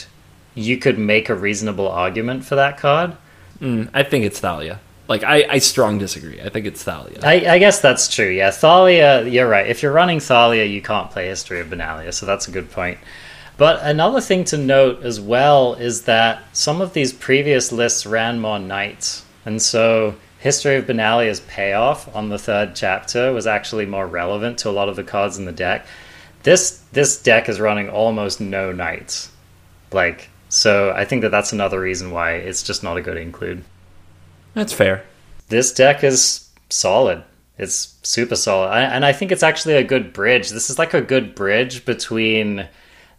[0.55, 3.16] you could make a reasonable argument for that card.
[3.61, 7.55] mm, i think it's thalia like I, I strong disagree i think it's thalia I,
[7.55, 8.29] I guess that's true.
[8.31, 9.27] Yeah, Thalia.
[9.27, 9.66] You're right.
[9.66, 12.99] If you're running Thalia, you can't play History of Benalia, so that's a good point.
[13.57, 18.41] But another thing to note as well is that some of these previous lists ran
[18.41, 24.07] more knights, and so History of Benalia's payoff on the third chapter was actually more
[24.07, 25.87] relevant to a lot of the cards in the deck.
[26.45, 29.30] This this deck is running almost no knights,
[29.92, 30.92] like so.
[30.92, 33.64] I think that that's another reason why it's just not a good include
[34.55, 35.03] that's fair
[35.49, 37.22] this deck is solid.
[37.59, 40.51] It's super solid, I, and I think it's actually a good bridge.
[40.51, 42.66] This is like a good bridge between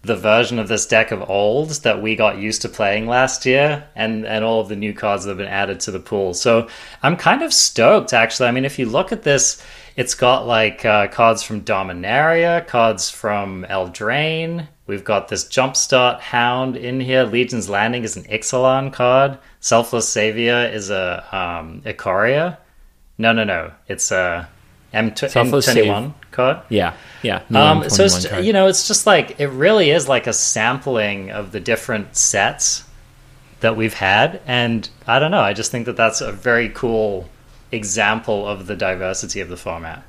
[0.06, 3.88] the version of this deck of old that we got used to playing last year,
[3.95, 6.34] and and all of the new cards that have been added to the pool.
[6.34, 6.68] So
[7.03, 8.47] I'm kind of stoked, actually.
[8.47, 9.62] I mean, if you look at this,
[9.95, 14.68] it's got like uh, cards from Dominaria, cards from Eldraine.
[14.88, 17.24] We've got this Jumpstart Hound in here.
[17.24, 19.39] Legion's Landing is an Ixalan card.
[19.60, 22.58] Selfless Savior is a um, Ikoria.
[23.18, 23.72] No, no, no.
[23.88, 24.47] It's a
[24.96, 26.58] M Selfless M21 card.
[26.70, 28.43] yeah yeah Um, so it's, card.
[28.46, 32.84] you know, it's just like it really is like a sampling of the different sets
[33.62, 35.41] that we've had, and I don't know.
[35.41, 37.30] I just think that that's a very cool
[37.72, 40.04] example of the diversity of the format.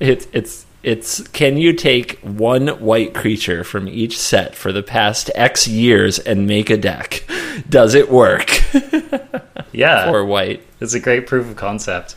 [0.00, 5.30] It's it's it's can you take one white creature from each set for the past
[5.34, 7.24] X years and make a deck?
[7.68, 8.48] Does it work?
[9.70, 10.62] Yeah, or white.
[10.80, 12.16] it's a great proof of concept.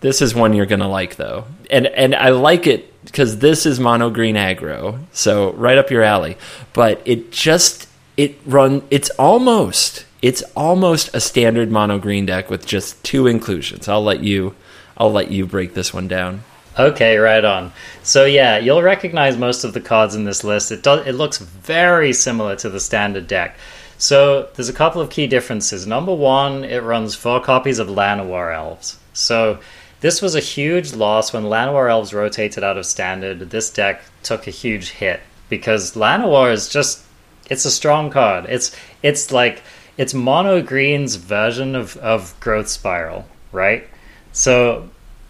[0.00, 3.78] This is one you're gonna like though, and and I like it because this is
[3.78, 6.36] mono green aggro, so right up your alley.
[6.72, 7.86] But it just
[8.16, 8.82] it run.
[8.90, 13.88] It's almost it's almost a standard mono green deck with just two inclusions.
[13.88, 14.54] I'll let you
[14.96, 16.44] I'll let you break this one down.
[16.78, 17.72] Okay, right on.
[18.02, 20.72] So yeah, you'll recognize most of the cards in this list.
[20.72, 21.06] It does.
[21.06, 23.58] It looks very similar to the standard deck.
[23.98, 25.86] So there's a couple of key differences.
[25.86, 28.98] Number one, it runs four copies of Llanowar Elves.
[29.12, 29.58] So
[30.00, 33.50] this was a huge loss when Llanowar Elves rotated out of standard.
[33.50, 37.04] This deck took a huge hit because Llanowar is just
[37.50, 38.46] it's a strong card.
[38.48, 39.62] It's it's like
[39.98, 43.86] it's mono green's version of, of growth spiral, right?
[44.32, 44.88] So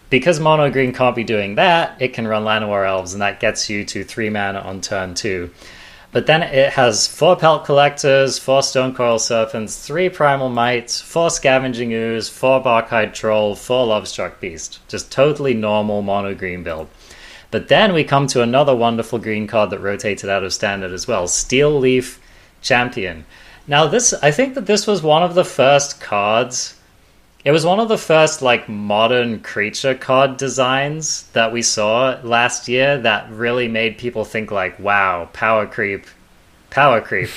[0.09, 3.69] because mono green can't be doing that, it can run Llanowar Elves, and that gets
[3.69, 5.51] you to three mana on turn two.
[6.11, 11.93] But then it has four Pelt Collectors, four Stonecoil Serpents, three Primal Mights, four Scavenging
[11.93, 14.79] Ooze, four Barkhide Troll, four Lovestruck Beast.
[14.89, 16.89] Just totally normal mono green build.
[17.49, 21.07] But then we come to another wonderful green card that rotated out of standard as
[21.07, 22.19] well Steel Leaf
[22.61, 23.25] Champion.
[23.65, 26.75] Now, this I think that this was one of the first cards
[27.43, 32.67] it was one of the first like modern creature card designs that we saw last
[32.67, 36.05] year that really made people think like, wow, power creep
[36.69, 37.29] power creep.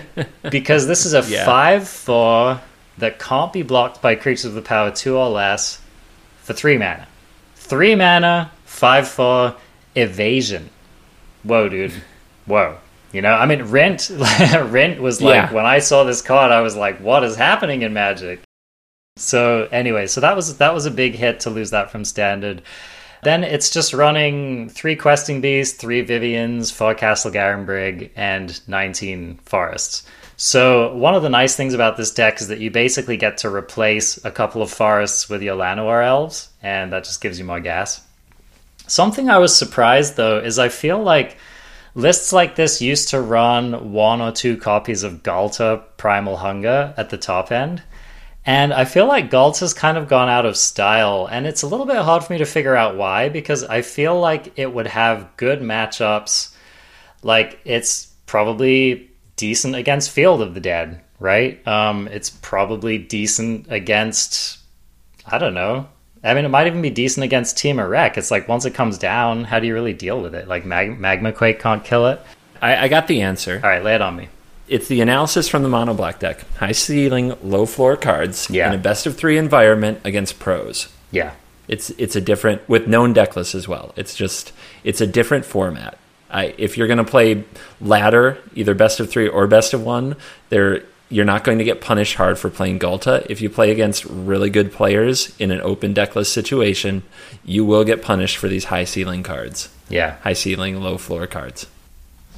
[0.50, 1.46] because this is a Yeah.
[1.46, 2.60] 5 4
[2.98, 5.80] that can't be blocked by creatures with power 2 or less
[6.42, 7.06] for 3 mana.
[7.56, 9.54] 3 mana, 5 4,
[9.94, 10.68] evasion.
[11.42, 11.92] Whoa, dude.
[12.46, 12.76] Whoa.
[13.12, 14.10] You know, I mean, Rent,
[14.64, 15.52] Rent was like, Yeah.
[15.52, 18.40] when I saw this card, I was like, what is happening in Magic?
[19.16, 22.62] So anyway, so that was that was a big hit to lose that from standard.
[23.22, 30.04] Then it's just running three questing beasts, three Viviens, four Castle Garenbrig, and 19 forests.
[30.36, 33.54] So one of the nice things about this deck is that you basically get to
[33.54, 37.60] replace a couple of forests with your Llanowar elves, and that just gives you more
[37.60, 38.00] gas.
[38.88, 41.36] Something I was surprised though is I feel like
[41.94, 47.10] lists like this used to run one or two copies of Ghalta Primal Hunger at
[47.10, 47.82] the top end.
[48.44, 51.66] And I feel like Galt has kind of gone out of style, and it's a
[51.68, 54.88] little bit hard for me to figure out why because I feel like it would
[54.88, 56.52] have good matchups.
[57.22, 61.64] Like it's probably decent against Field of the Dead, right?
[61.68, 64.58] Um, it's probably decent against
[65.26, 65.88] I don't know.
[66.24, 68.16] I mean, it might even be decent against Temur Rec.
[68.16, 70.46] It's like once it comes down, how do you really deal with it?
[70.48, 72.20] Like Mag- Magmaquake can't kill it.
[72.60, 73.60] I, I got the answer.
[73.62, 74.28] All right, lay it on me.
[74.72, 76.44] It's the analysis from the mono black deck.
[76.56, 78.68] High ceiling, low floor cards Yeah.
[78.68, 80.88] in a best of three environment against pros.
[81.10, 81.32] Yeah,
[81.68, 83.92] It's it's a different with known deck lists as well.
[83.96, 84.52] It's just
[84.82, 85.98] it's a different format.
[86.30, 87.44] I, if you're going to play
[87.82, 90.16] ladder, either best of three or best of one,
[90.48, 93.26] there you're not going to get punished hard for playing Ghalta.
[93.28, 97.02] If you play against really good players in an open deck list situation,
[97.44, 100.16] you will get punished for these high ceiling cards, yeah.
[100.22, 101.66] high ceiling, low floor cards.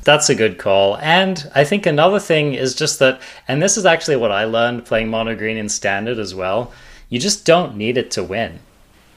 [0.05, 0.99] That's a good call.
[0.99, 4.85] And I think another thing is just that, and this is actually what I learned
[4.85, 6.73] playing mono green in standard as well.
[7.09, 8.61] You just don't need it to win.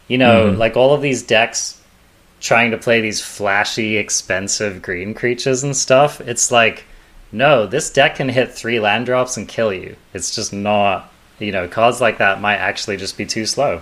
[0.07, 0.57] You know, mm-hmm.
[0.57, 1.81] like all of these decks
[2.39, 6.21] trying to play these flashy, expensive green creatures and stuff.
[6.21, 6.85] It's like,
[7.31, 9.95] no, this deck can hit three land drops and kill you.
[10.13, 13.81] It's just not, you know, cards like that might actually just be too slow.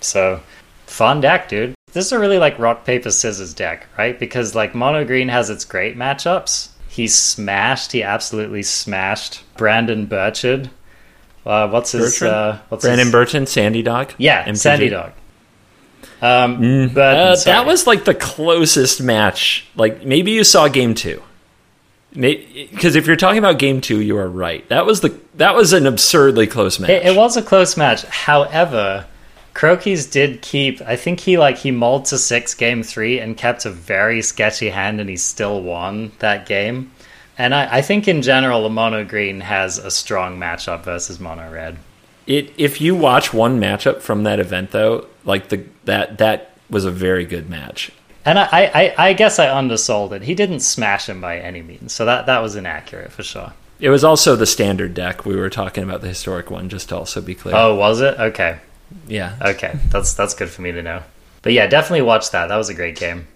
[0.00, 0.42] So,
[0.86, 1.74] fun deck, dude.
[1.92, 4.18] This is a really like rock paper scissors deck, right?
[4.18, 6.68] Because like mono green has its great matchups.
[6.88, 7.92] He smashed.
[7.92, 10.70] He absolutely smashed Brandon Burchard.
[11.44, 12.22] Uh, what's his?
[12.22, 13.12] Uh, what's Brandon his?
[13.12, 14.56] Burton, Sandy Dog, Yeah, MTG.
[14.58, 15.12] Sandy Dog.
[16.20, 19.66] Um, but Uh, that was like the closest match.
[19.74, 21.20] Like maybe you saw game two.
[22.14, 24.68] Because if you're talking about game two, you are right.
[24.68, 26.90] That was the that was an absurdly close match.
[26.90, 28.04] It, it was a close match.
[28.04, 29.06] However,
[29.54, 30.80] Crokeyz did keep.
[30.82, 34.70] I think he like he mulled to six game three and kept a very sketchy
[34.70, 36.90] hand, and he still won that game.
[37.38, 41.50] And I, I think in general, the mono green has a strong matchup versus mono
[41.50, 41.78] red.
[42.26, 46.84] It if you watch one matchup from that event though, like the that that was
[46.84, 47.90] a very good match.
[48.24, 50.22] And I, I, I guess I undersold it.
[50.22, 53.52] He didn't smash him by any means, so that that was inaccurate for sure.
[53.80, 55.26] It was also the standard deck.
[55.26, 57.56] We were talking about the historic one, just to also be clear.
[57.56, 58.18] Oh, was it?
[58.18, 58.58] Okay,
[59.06, 59.36] yeah.
[59.40, 61.02] okay, that's that's good for me to know.
[61.42, 62.46] But yeah, definitely watch that.
[62.46, 63.26] That was a great game.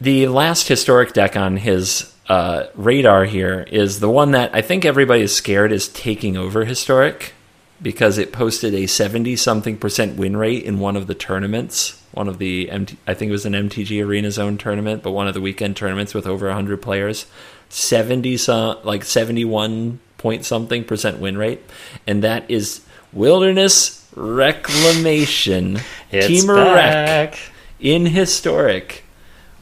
[0.00, 4.84] The last historic deck on his uh, radar here is the one that I think
[4.84, 7.34] everybody is scared is taking over historic
[7.82, 12.00] because it posted a 70 something percent win rate in one of the tournaments.
[12.12, 15.28] One of the, MT, I think it was an MTG Arena Zone tournament, but one
[15.28, 17.26] of the weekend tournaments with over 100 players.
[17.68, 21.60] 70 some, like 71 point something percent win rate.
[22.06, 25.80] And that is Wilderness Reclamation.
[26.10, 27.38] It's Temur Rec
[27.78, 29.04] in historic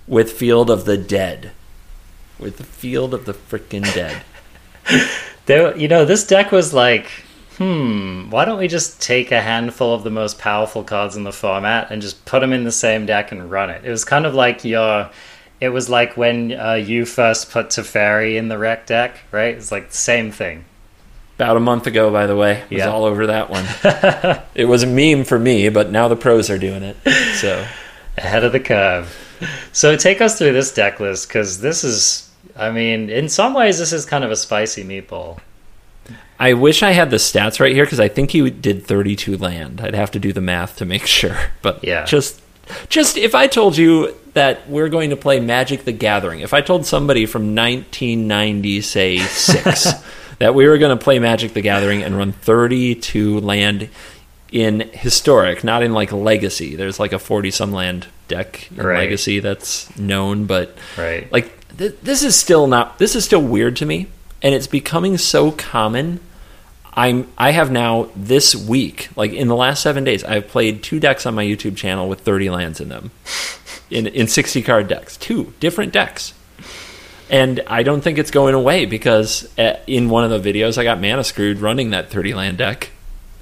[0.07, 1.53] with Field of the Dead.
[2.39, 4.23] With the Field of the Frickin' Dead.
[5.49, 7.07] There, you know, this deck was like,
[7.57, 11.33] hmm, why don't we just take a handful of the most powerful cards in the
[11.33, 13.83] format and just put them in the same deck and run it?
[13.83, 15.09] It was kind of like your,
[15.59, 19.55] it was like when uh, you first put Teferi in the rec deck, right?
[19.55, 20.67] It's like the same thing.
[21.39, 22.63] About a month ago, by the way.
[22.69, 22.91] Was Yeah.
[22.91, 23.65] all over that one.
[24.57, 26.97] it was a meme for me, but now the pros are doing it.
[27.37, 27.65] So
[28.17, 29.17] Ahead of the curve.
[29.73, 33.79] So take us through this deck list because this is, I mean, in some ways,
[33.79, 35.39] this is kind of a spicy meatball.
[36.41, 39.81] I wish I had the stats right here because I think he did 32 land.
[39.81, 41.37] I'd have to do the math to make sure.
[41.63, 42.05] But Yeah.
[42.05, 42.41] just
[42.89, 46.61] just if I told you that we're going to play Magic the Gathering, if I
[46.63, 49.87] told somebody from 1990, say 6,
[50.39, 53.89] that we were going to play Magic the Gathering and run 32 land
[54.51, 56.75] in historic, not in like legacy.
[56.77, 58.99] There's like a 40 some land deck in Right.
[59.01, 61.31] legacy that's known, but Right.
[61.33, 64.07] like th- this is still not this is still weird to me
[64.43, 66.19] and it's becoming so common
[66.95, 70.99] i'm i have now this week like in the last seven days i've played two
[70.99, 73.11] decks on my youtube channel with 30 lands in them
[73.91, 76.33] in in 60 card decks two different decks
[77.31, 80.85] And I don't think it's going away because uh, in one of the videos I
[80.85, 82.91] got mana screwed running that 30 land deck.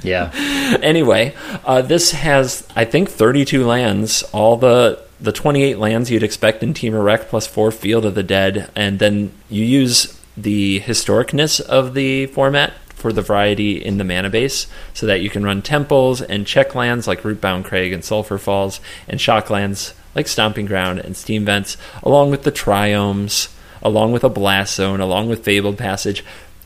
[0.03, 0.30] Yeah.
[0.82, 1.34] anyway,
[1.64, 6.74] uh, this has I think 32 lands, all the the 28 lands you'd expect in
[6.74, 11.95] Temur Rec plus four Field of the Dead, and then you use the historicness of
[11.95, 16.20] the format for the variety in the mana base, so that you can run temples
[16.20, 20.99] and check lands like Rootbound Crag and Sulfur Falls, and shock lands like Stomping Ground
[20.99, 23.49] and Steam Vents, along with the Triomes,
[23.83, 26.24] along with a Blast Zone, along with Fabled Passage.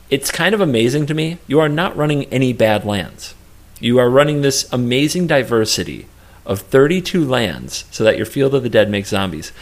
[0.08, 1.38] It's kind of amazing to me.
[1.46, 3.34] You are not running any bad lands.
[3.78, 6.06] You are running this amazing diversity
[6.44, 9.52] of 32 lands so that your Field of the Dead makes zombies.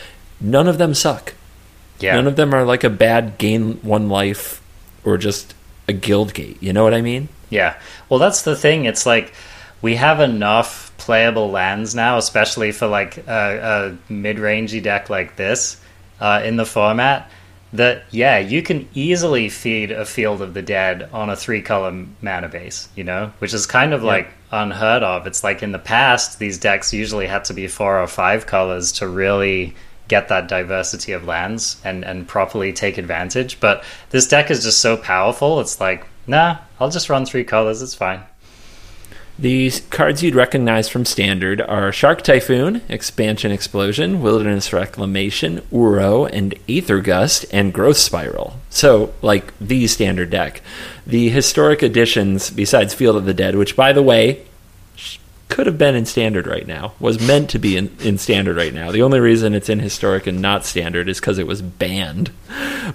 [0.40, 1.34] None of them suck.
[2.00, 2.14] Yeah.
[2.14, 4.62] None of them are like a bad gain one life
[5.04, 5.54] or just
[5.86, 6.56] a guild gate.
[6.60, 7.28] You know what I mean?
[7.50, 7.78] Yeah.
[8.08, 8.84] Well, that's the thing.
[8.84, 9.32] It's like
[9.82, 15.80] we have enough playable lands now, especially for like a, a mid-rangey deck like this
[16.20, 17.30] uh, in the format.
[17.72, 22.48] That yeah, you can easily feed a Field of the Dead on a three-color mana
[22.48, 22.88] base.
[22.96, 24.08] You know, which is kind of Yeah.
[24.08, 25.26] like unheard of.
[25.26, 28.92] It's like in the past, these decks usually had to be four or five colors
[28.92, 29.74] to really
[30.08, 33.60] get that diversity of lands and, and properly take advantage.
[33.60, 37.82] But this deck is just so powerful, it's like, nah, I'll just run three colors,
[37.82, 38.20] it's fine.
[39.40, 46.56] The cards you'd recognize from Standard are Shark Typhoon, Expansion Explosion, Wilderness Reclamation, Uro, and
[46.68, 48.58] Aether Gust, and Growth Spiral.
[48.68, 50.60] So, like the Standard deck.
[51.06, 54.44] The historic additions, besides Field of the Dead, which, by the way,
[55.48, 58.72] could have been in Standard right now, was meant to be in, in Standard right
[58.72, 58.92] now.
[58.92, 62.30] The only reason it's in Historic and not Standard is because it was banned.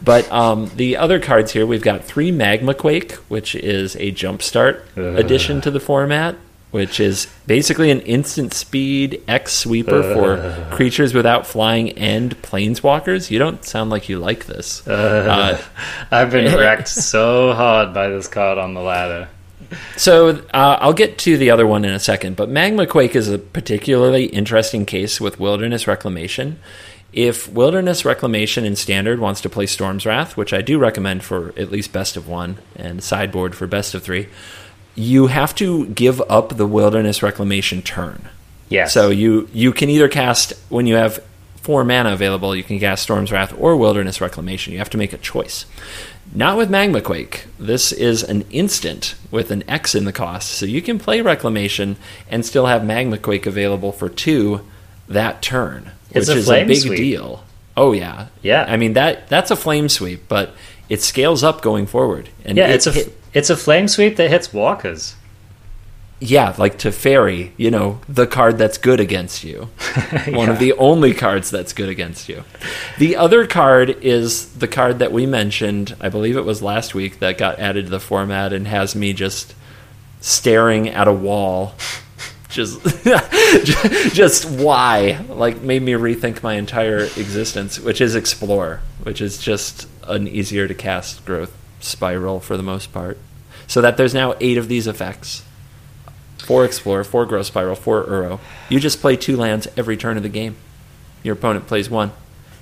[0.03, 4.81] But um, the other cards here, we've got three Magmaquake, which is a jumpstart
[5.17, 6.35] addition to the format,
[6.71, 13.29] which is basically an instant speed X sweeper for creatures without flying and planeswalkers.
[13.29, 14.87] You don't sound like you like this.
[14.87, 15.61] Uh,
[16.09, 19.29] I've been wrecked so hard by this card on the ladder.
[19.97, 23.37] So uh, I'll get to the other one in a second, but Magmaquake is a
[23.37, 26.59] particularly interesting case with Wilderness Reclamation.
[27.11, 31.49] If Wilderness Reclamation in Standard wants to play Storm's Wrath, which I do recommend for
[31.57, 34.27] at least best of one and sideboard for best of three,
[34.95, 38.29] you have to give up the Wilderness Reclamation turn.
[38.69, 38.93] Yes.
[38.93, 41.23] So you you can either cast when you have
[41.63, 44.73] four mana available, you can cast Storm's Wrath or Wilderness Reclamation.
[44.73, 45.65] You have to make a choice.
[46.35, 47.41] Not with Magmaquake.
[47.59, 51.95] This is an instant with an X in the cost, so you can play Reclamation
[52.29, 54.61] and still have Magmaquake available for two
[55.07, 56.97] that turn, It's which a is a big sweep.
[56.97, 57.43] deal.
[57.77, 58.65] Oh yeah, Yeah.
[58.67, 60.53] I mean that that's a flame sweep, but
[60.89, 62.29] it scales up going forward.
[62.45, 65.15] And yeah, it it's a hit- it's a flame sweep that hits walkers.
[66.19, 69.69] Yeah, like to Teferi, you know, the card that's good against you.
[70.29, 72.43] One of the only cards that's good against you.
[72.97, 77.19] The other card is the card that we mentioned, I believe it was last week,
[77.19, 79.53] that got added to the format and has me just
[80.21, 81.75] staring at a wall.
[82.49, 82.83] Just,
[84.13, 85.25] just why?
[85.27, 90.67] Like, made me rethink my entire existence, which is Explore, which is just an easier
[90.67, 93.17] to cast growth spiral for the most part.
[93.65, 95.41] So that there's now eight of these effects
[96.43, 98.39] four Explore, four Growth Spiral, four Uro.
[98.69, 100.55] You just play two lands every turn of the game.
[101.23, 102.11] Your opponent plays one.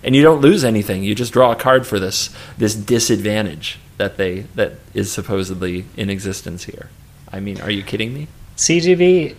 [0.03, 1.03] And you don't lose anything.
[1.03, 6.09] You just draw a card for this this disadvantage that they that is supposedly in
[6.09, 6.89] existence here.
[7.31, 8.27] I mean, are you kidding me?
[8.57, 9.35] CGB,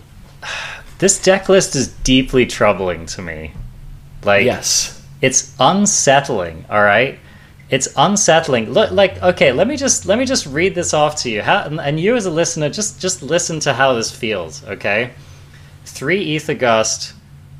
[0.99, 3.53] this deck list is deeply troubling to me.
[4.23, 5.05] Like, yes.
[5.21, 7.19] it's unsettling all right
[7.69, 8.71] it's unsettling.
[8.71, 11.41] Look like okay let me just let me just read this off to you.
[11.41, 15.11] How, and you as a listener just just listen to how this feels okay?
[15.85, 17.13] Three Aether Gust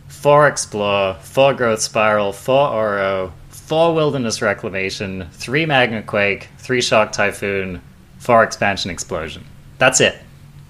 [0.08, 7.82] four explore four growth spiral four Uro four wilderness reclamation three Magmaquake three Shark Typhoon
[8.20, 9.44] four expansion explosion.
[9.78, 10.18] That's it.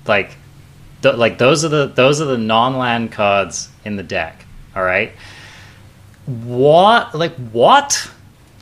[0.08, 0.36] Like
[1.02, 4.44] th- like those are the those are the non-land cards in the deck
[4.76, 5.12] all right?
[6.26, 7.14] What?
[7.14, 8.10] Like what?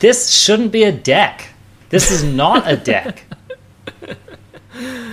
[0.02, 1.48] This shouldn't be a deck.
[1.90, 3.24] This is not a deck.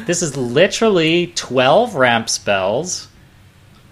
[0.07, 3.07] this is literally 12 ramp spells,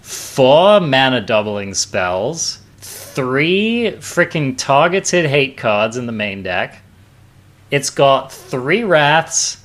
[0.02, 6.82] 4 mana doubling spells, 3 freaking targeted hate cards in the main deck.
[7.70, 9.64] It's got 3 wraths,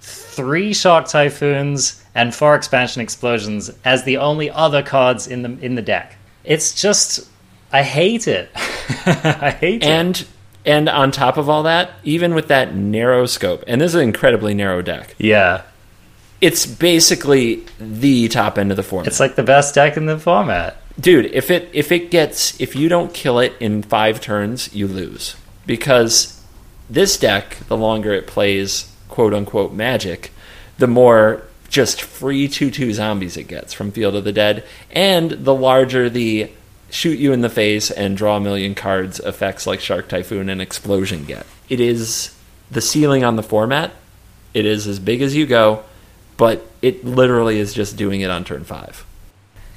[0.00, 5.74] 3 Shark Typhoons, and 4 expansion explosions as the only other cards in the in
[5.74, 6.16] the deck.
[6.42, 7.28] It's just
[7.70, 8.48] I hate it.
[8.56, 9.86] I hate it.
[9.86, 10.26] And
[10.64, 14.02] and on top of all that, even with that narrow scope, and this is an
[14.02, 15.62] incredibly narrow deck, Yeah.
[16.40, 19.06] it's basically the top end of the format.
[19.08, 20.76] It's like the best deck in the format.
[21.00, 24.86] dude if it if it gets if you don't kill it in five turns you
[24.86, 25.34] lose
[25.66, 26.42] because
[26.90, 30.30] this deck, the longer it plays quote unquote magic,
[30.78, 35.30] the more just free 2 2 zombies it gets from Field of the Dead, and
[35.30, 36.50] the larger the
[36.90, 40.60] shoot you in the face and draw a million cards effects like Shark Typhoon and
[40.60, 41.46] Explosion get.
[41.68, 42.36] It is
[42.70, 43.92] the ceiling on the format.
[44.54, 45.84] It is as big as you go,
[46.36, 49.06] but it literally is just doing it on turn 5.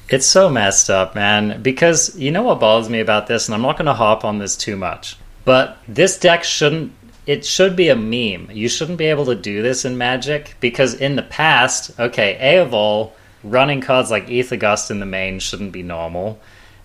[0.10, 1.62] It's so messed up, man.
[1.62, 4.40] Because you know what bothers me about this, and I'm not going to hop on
[4.40, 6.92] this too much, but this deck shouldn't.
[7.26, 8.52] It should be a meme.
[8.52, 12.62] You shouldn't be able to do this in Magic because in the past, okay, A
[12.62, 16.40] of all, running cards like Aether Gust in the main shouldn't be normal.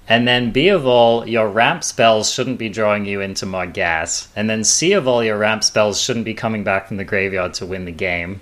[0.09, 4.29] And then B of all, your ramp spells shouldn't be drawing you into more gas.
[4.35, 7.55] And then C of all, your ramp spells shouldn't be coming back from the graveyard
[7.55, 8.41] to win the game.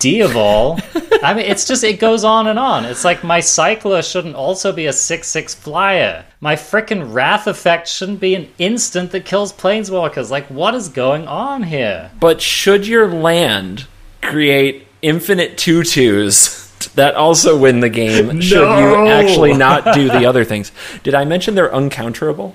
[0.00, 0.80] D of all,
[1.22, 2.84] I mean, it's just, it goes on and on.
[2.84, 6.24] It's like my Cycler shouldn't also be a 6 6 flyer.
[6.40, 10.30] My frickin' Wrath effect shouldn't be an instant that kills Planeswalkers.
[10.30, 12.10] Like, what is going on here?
[12.18, 13.86] But should your land
[14.20, 20.44] create infinite tutus that also win the game, should you actually not do the other
[20.44, 20.72] things?
[21.02, 22.54] Did I mention they're uncounterable?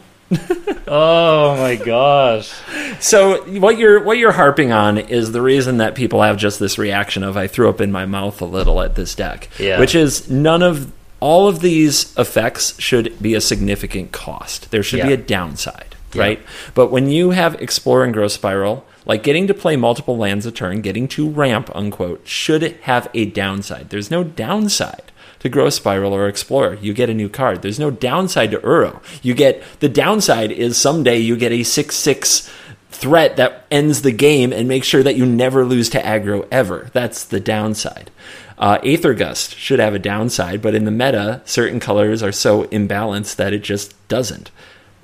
[0.88, 2.52] Oh my gosh.
[3.00, 6.78] So what you're what you're harping on is the reason that people have just this
[6.78, 9.80] reaction of I threw up in my mouth a little at this deck, Yeah.
[9.80, 14.72] which is none of all of these effects should be a significant cost.
[14.72, 16.42] There should be a downside, right?
[16.74, 20.52] But when you have explore and grow spiral, like getting to play multiple lands a
[20.52, 23.90] turn, getting to ramp unquote, should have a downside.
[23.90, 26.76] There's no downside to grow spiral or explore.
[26.76, 27.62] You get a new card.
[27.62, 29.04] There's no downside to Uro.
[29.22, 32.50] You get the downside is someday you get a six six
[32.92, 36.90] threat that ends the game and makes sure that you never lose to aggro ever.
[36.94, 38.10] That's the downside.
[38.58, 42.64] Uh, Aether Gust should have a downside, but in the meta, certain colors are so
[42.66, 44.52] imbalanced that it just doesn't.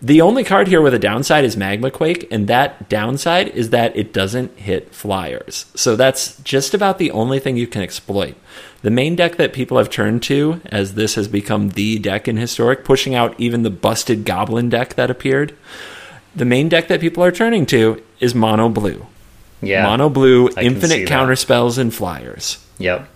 [0.02, 4.14] The only card here with a downside is Magmaquake, and that downside is that it
[4.14, 5.66] doesn't hit flyers.
[5.76, 8.36] So that's just about the only thing you can exploit.
[8.82, 12.38] The main deck that people have turned to, as this has become the deck in
[12.38, 15.54] Historic, pushing out even the busted Goblin deck that appeared,
[16.34, 19.06] the main deck that people are turning to is Mono Blue.
[19.62, 19.84] Yeah.
[19.84, 21.08] Mono Blue, I infinite that.
[21.10, 22.66] counter spells and flyers.
[22.78, 23.10] Yep.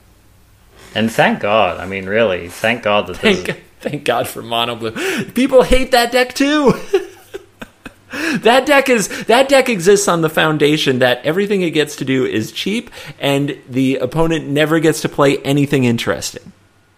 [0.96, 1.80] And thank God.
[1.80, 3.44] I mean, really, thank God that this.
[3.44, 4.92] Thank, thank God for Mono Blue.
[5.32, 6.74] People hate that deck too.
[8.40, 12.26] that deck is that deck exists on the foundation that everything it gets to do
[12.26, 12.90] is cheap,
[13.20, 16.52] and the opponent never gets to play anything interesting.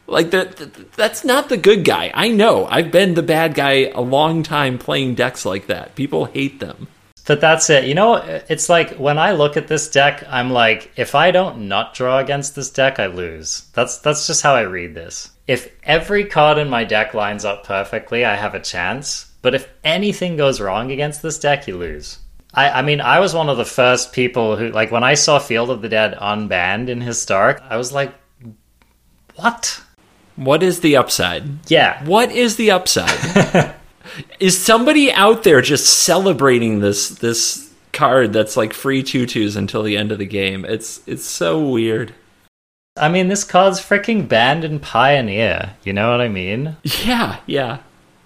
[0.08, 2.12] Like that, that's not the good guy.
[2.14, 2.66] I know.
[2.68, 5.96] I've been the bad guy a long time playing decks like that.
[5.96, 6.88] People hate them.
[7.26, 7.86] But that's it.
[7.86, 8.16] You know,
[8.50, 12.20] it's like when I look at this deck, I'm like, if I don't not draw
[12.20, 13.68] against this deck, I lose.
[13.74, 15.32] That's that's just how I read this.
[15.48, 19.32] If every card in my deck lines up perfectly, I have a chance.
[19.42, 22.20] But if anything goes wrong against this deck, you lose.
[22.54, 25.40] I, I mean, I was one of the first people who, like, when I saw
[25.40, 28.14] Field of the Dead unbanned in Historic, I was like,
[29.36, 29.84] what?
[30.36, 31.70] What is the upside?
[31.70, 32.04] Yeah.
[32.06, 33.76] What is the upside?
[34.40, 39.98] is somebody out there just celebrating this this card that's like free tutus until the
[39.98, 40.66] end of the game?
[40.66, 42.14] It's it's so weird.
[42.98, 45.74] I mean, this card's freaking banned in Pioneer.
[45.84, 46.78] You know what I mean?
[47.04, 47.80] Yeah, yeah.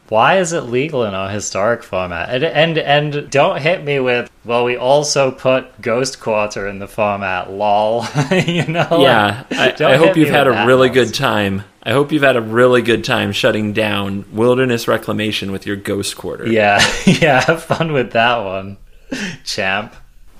[0.09, 2.29] Why is it legal in our historic format?
[2.29, 6.87] And and and don't hit me with well, we also put Ghost Quarter in the
[6.87, 7.51] format.
[7.51, 8.05] Lol.
[8.31, 8.99] you know?
[9.01, 11.63] Yeah, I, I hope you've had a really good time.
[11.83, 16.17] I hope you've had a really good time shutting down Wilderness Reclamation with your Ghost
[16.17, 16.47] Quarter.
[16.47, 17.41] Yeah, yeah.
[17.41, 18.77] Have fun with that one,
[19.45, 19.95] champ.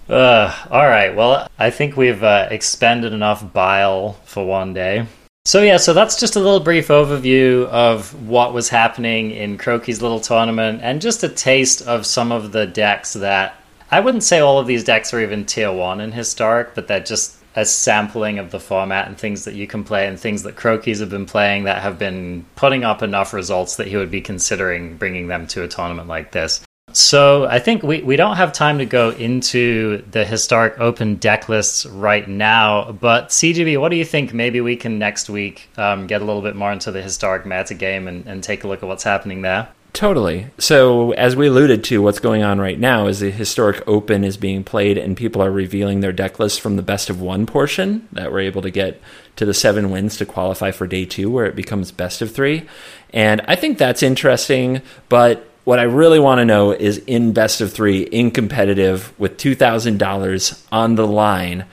[0.10, 1.16] Uh, all right.
[1.16, 5.06] Well, I think we've uh, expended enough bile for one day.
[5.46, 10.02] So yeah, so that's just a little brief overview of what was happening in Crokeyz's
[10.02, 13.56] little tournament, and just a taste of some of the decks that
[13.92, 17.00] I wouldn't say all of these decks are even tier one in historic, but they're
[17.00, 20.56] just a sampling of the format and things that you can play and things that
[20.56, 24.22] Crokeyz's have been playing that have been putting up enough results that he would be
[24.22, 26.62] considering bringing them to a tournament like this.
[26.92, 31.48] So I think we, we don't have time to go into the historic open deck
[31.48, 34.34] lists right now, but CGB, what do you think?
[34.34, 37.76] Maybe we can next week um, get a little bit more into the historic meta
[37.76, 39.70] game and, and take a look at what's happening there.
[39.92, 40.48] Totally.
[40.60, 44.38] So, as we alluded to, what's going on right now is the historic open is
[44.38, 48.08] being played, and people are revealing their deck lists from the best of one portion
[48.12, 49.02] that we're able to get
[49.36, 52.68] to the seven wins to qualify for day two, where it becomes best of three.
[53.14, 57.62] And I think that's interesting, but what I really want to know is in best
[57.62, 61.66] of three, in competitive, with $2,000 on the line,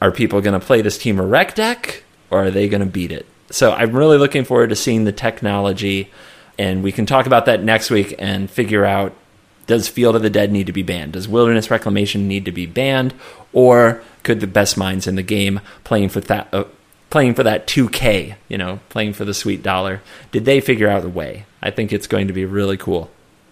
[0.00, 3.12] are people going to play this Temur Rec deck or are they going to beat
[3.12, 3.26] it?
[3.50, 6.10] So I'm really looking forward to seeing the technology,
[6.58, 9.14] and we can talk about that next week and figure out
[9.66, 11.12] Does Field of the Dead need to be banned?
[11.12, 13.14] Does Wilderness Reclamation need to be banned?
[13.52, 16.64] Or could the best minds in the game playing for that uh,
[17.10, 20.00] playing for that 2K, you know, playing for the sweet dollar,
[20.30, 21.44] did they figure out a way?
[21.60, 23.10] I think it's going to be really cool.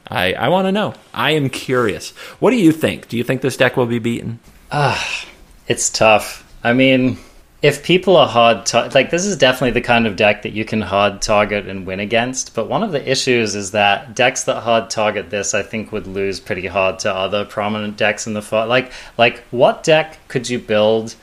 [0.09, 0.94] I, I want to know.
[1.12, 2.10] I am curious.
[2.40, 3.09] What do you think?
[3.09, 4.40] Do you think this deck will be beaten?
[4.72, 5.27] Ah,
[5.68, 6.51] it's tough.
[6.64, 7.18] I mean,
[7.62, 10.64] if people are hard to- like this is definitely the kind of deck that you
[10.64, 14.62] can hard target and win against but one of the issues is that decks that
[14.62, 18.42] hard target this i think would lose pretty hard to other prominent decks in the
[18.42, 21.14] fight like like what deck could you build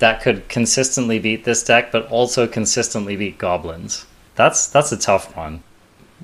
[0.00, 4.04] that could consistently beat this deck but also consistently beat goblins
[4.34, 5.62] that's that's a tough one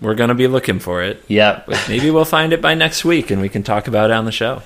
[0.01, 1.23] We're going to be looking for it.
[1.29, 1.63] Yeah.
[1.89, 4.33] Maybe we'll find it by next week and we can talk about it on the
[4.33, 4.63] show.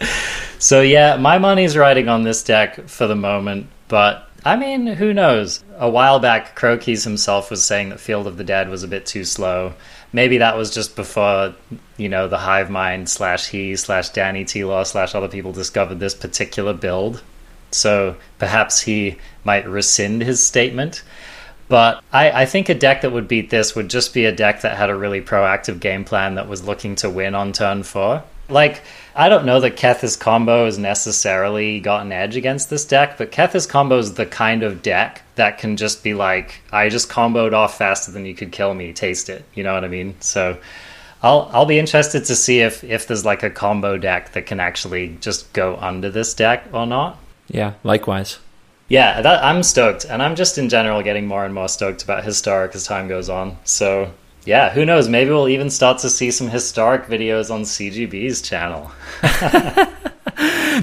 [0.59, 5.15] So yeah, my money's riding on this deck for the moment, but I mean, who
[5.15, 5.65] knows?
[5.79, 9.07] A while back, Crokeyz himself was saying that Field of the Dead was a bit
[9.07, 9.73] too slow.
[10.13, 11.55] Maybe that was just before,
[11.97, 15.99] you know, the Hive Mind slash he slash Danny T Law slash other people discovered
[15.99, 17.23] this particular build.
[17.71, 21.03] So perhaps he might rescind his statement.
[21.67, 24.61] But I, I think a deck that would beat this would just be a deck
[24.61, 28.23] that had a really proactive game plan that was looking to win on turn four.
[28.49, 28.83] Like,
[29.15, 33.33] I don't know that Kethis combo has necessarily got an edge against this deck, but
[33.33, 37.53] Kethis combo is the kind of deck that can just be like, I just comboed
[37.53, 39.45] off faster than you could kill me, taste it.
[39.55, 40.17] You know what I mean?
[40.21, 40.59] So
[41.23, 44.61] I'll I'll be interested to see if, if there's like a combo deck that can
[44.61, 47.19] actually just go under this deck or not.
[47.49, 48.39] Yeah, likewise.
[48.89, 52.25] Yeah, that, I'm stoked, and I'm just in general getting more and more stoked about
[52.25, 53.57] historic as time goes on.
[53.65, 54.13] So
[54.45, 55.09] yeah, who knows?
[55.09, 58.91] Maybe we'll even start to see some historic videos on CGB's channel.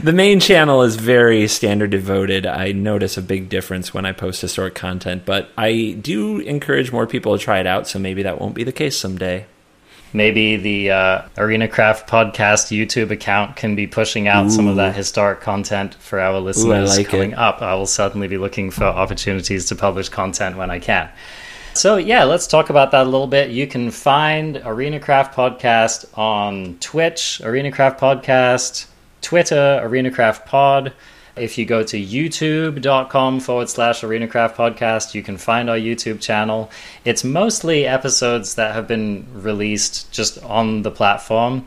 [0.03, 2.45] The main channel is very standard devoted.
[2.45, 7.05] I notice a big difference when I post historic content, but I do encourage more
[7.05, 9.45] people to try it out, so maybe that won't be the case someday.
[10.13, 14.95] Maybe the uh, Arena Craft podcast YouTube account can be pushing out some of that
[14.95, 17.37] historic content for our listeners like coming it.
[17.37, 17.61] up.
[17.61, 21.09] I will certainly be looking for opportunities to publish content when I can.
[21.73, 23.49] So yeah, let's talk about that a little bit.
[23.49, 28.87] You can find Arena Craft Podcast on Twitch, Arena Craft Podcast,
[29.21, 30.93] Twitter, Arena Craft Pod.
[31.35, 36.69] If you go to youtube.com forward slash arenacraft podcast, you can find our YouTube channel.
[37.05, 41.65] It's mostly episodes that have been released just on the platform,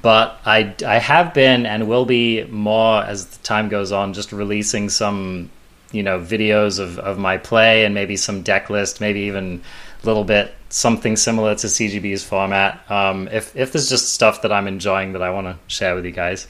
[0.00, 4.30] but I, I have been and will be more as the time goes on, just
[4.32, 5.50] releasing some,
[5.92, 9.62] you know, videos of, of my play and maybe some deck list, maybe even
[10.02, 12.88] a little bit something similar to CGB's format.
[12.90, 16.04] Um, if, if there's just stuff that I'm enjoying that I want to share with
[16.04, 16.46] you guys.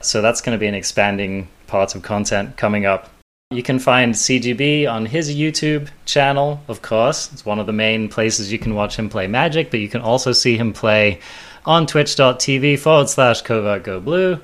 [0.00, 3.08] So that's going to be an expanding part of content coming up.
[3.52, 7.32] You can find CGB on his YouTube channel, of course.
[7.32, 10.00] It's one of the main places you can watch him play Magic, but you can
[10.00, 11.20] also see him play
[11.66, 14.40] on twitch.tv forward slash covert go blue.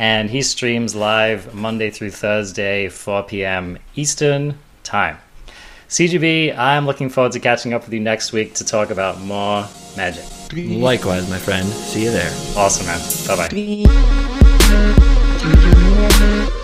[0.00, 3.78] And he streams live Monday through Thursday, 4 p.m.
[3.94, 5.18] Eastern Time.
[5.90, 9.68] CGB, I'm looking forward to catching up with you next week to talk about more
[9.98, 10.24] Magic.
[10.54, 11.68] Likewise, my friend.
[11.68, 12.30] See you there.
[12.56, 12.98] Awesome, man.
[13.28, 13.48] Bye
[16.48, 16.56] bye.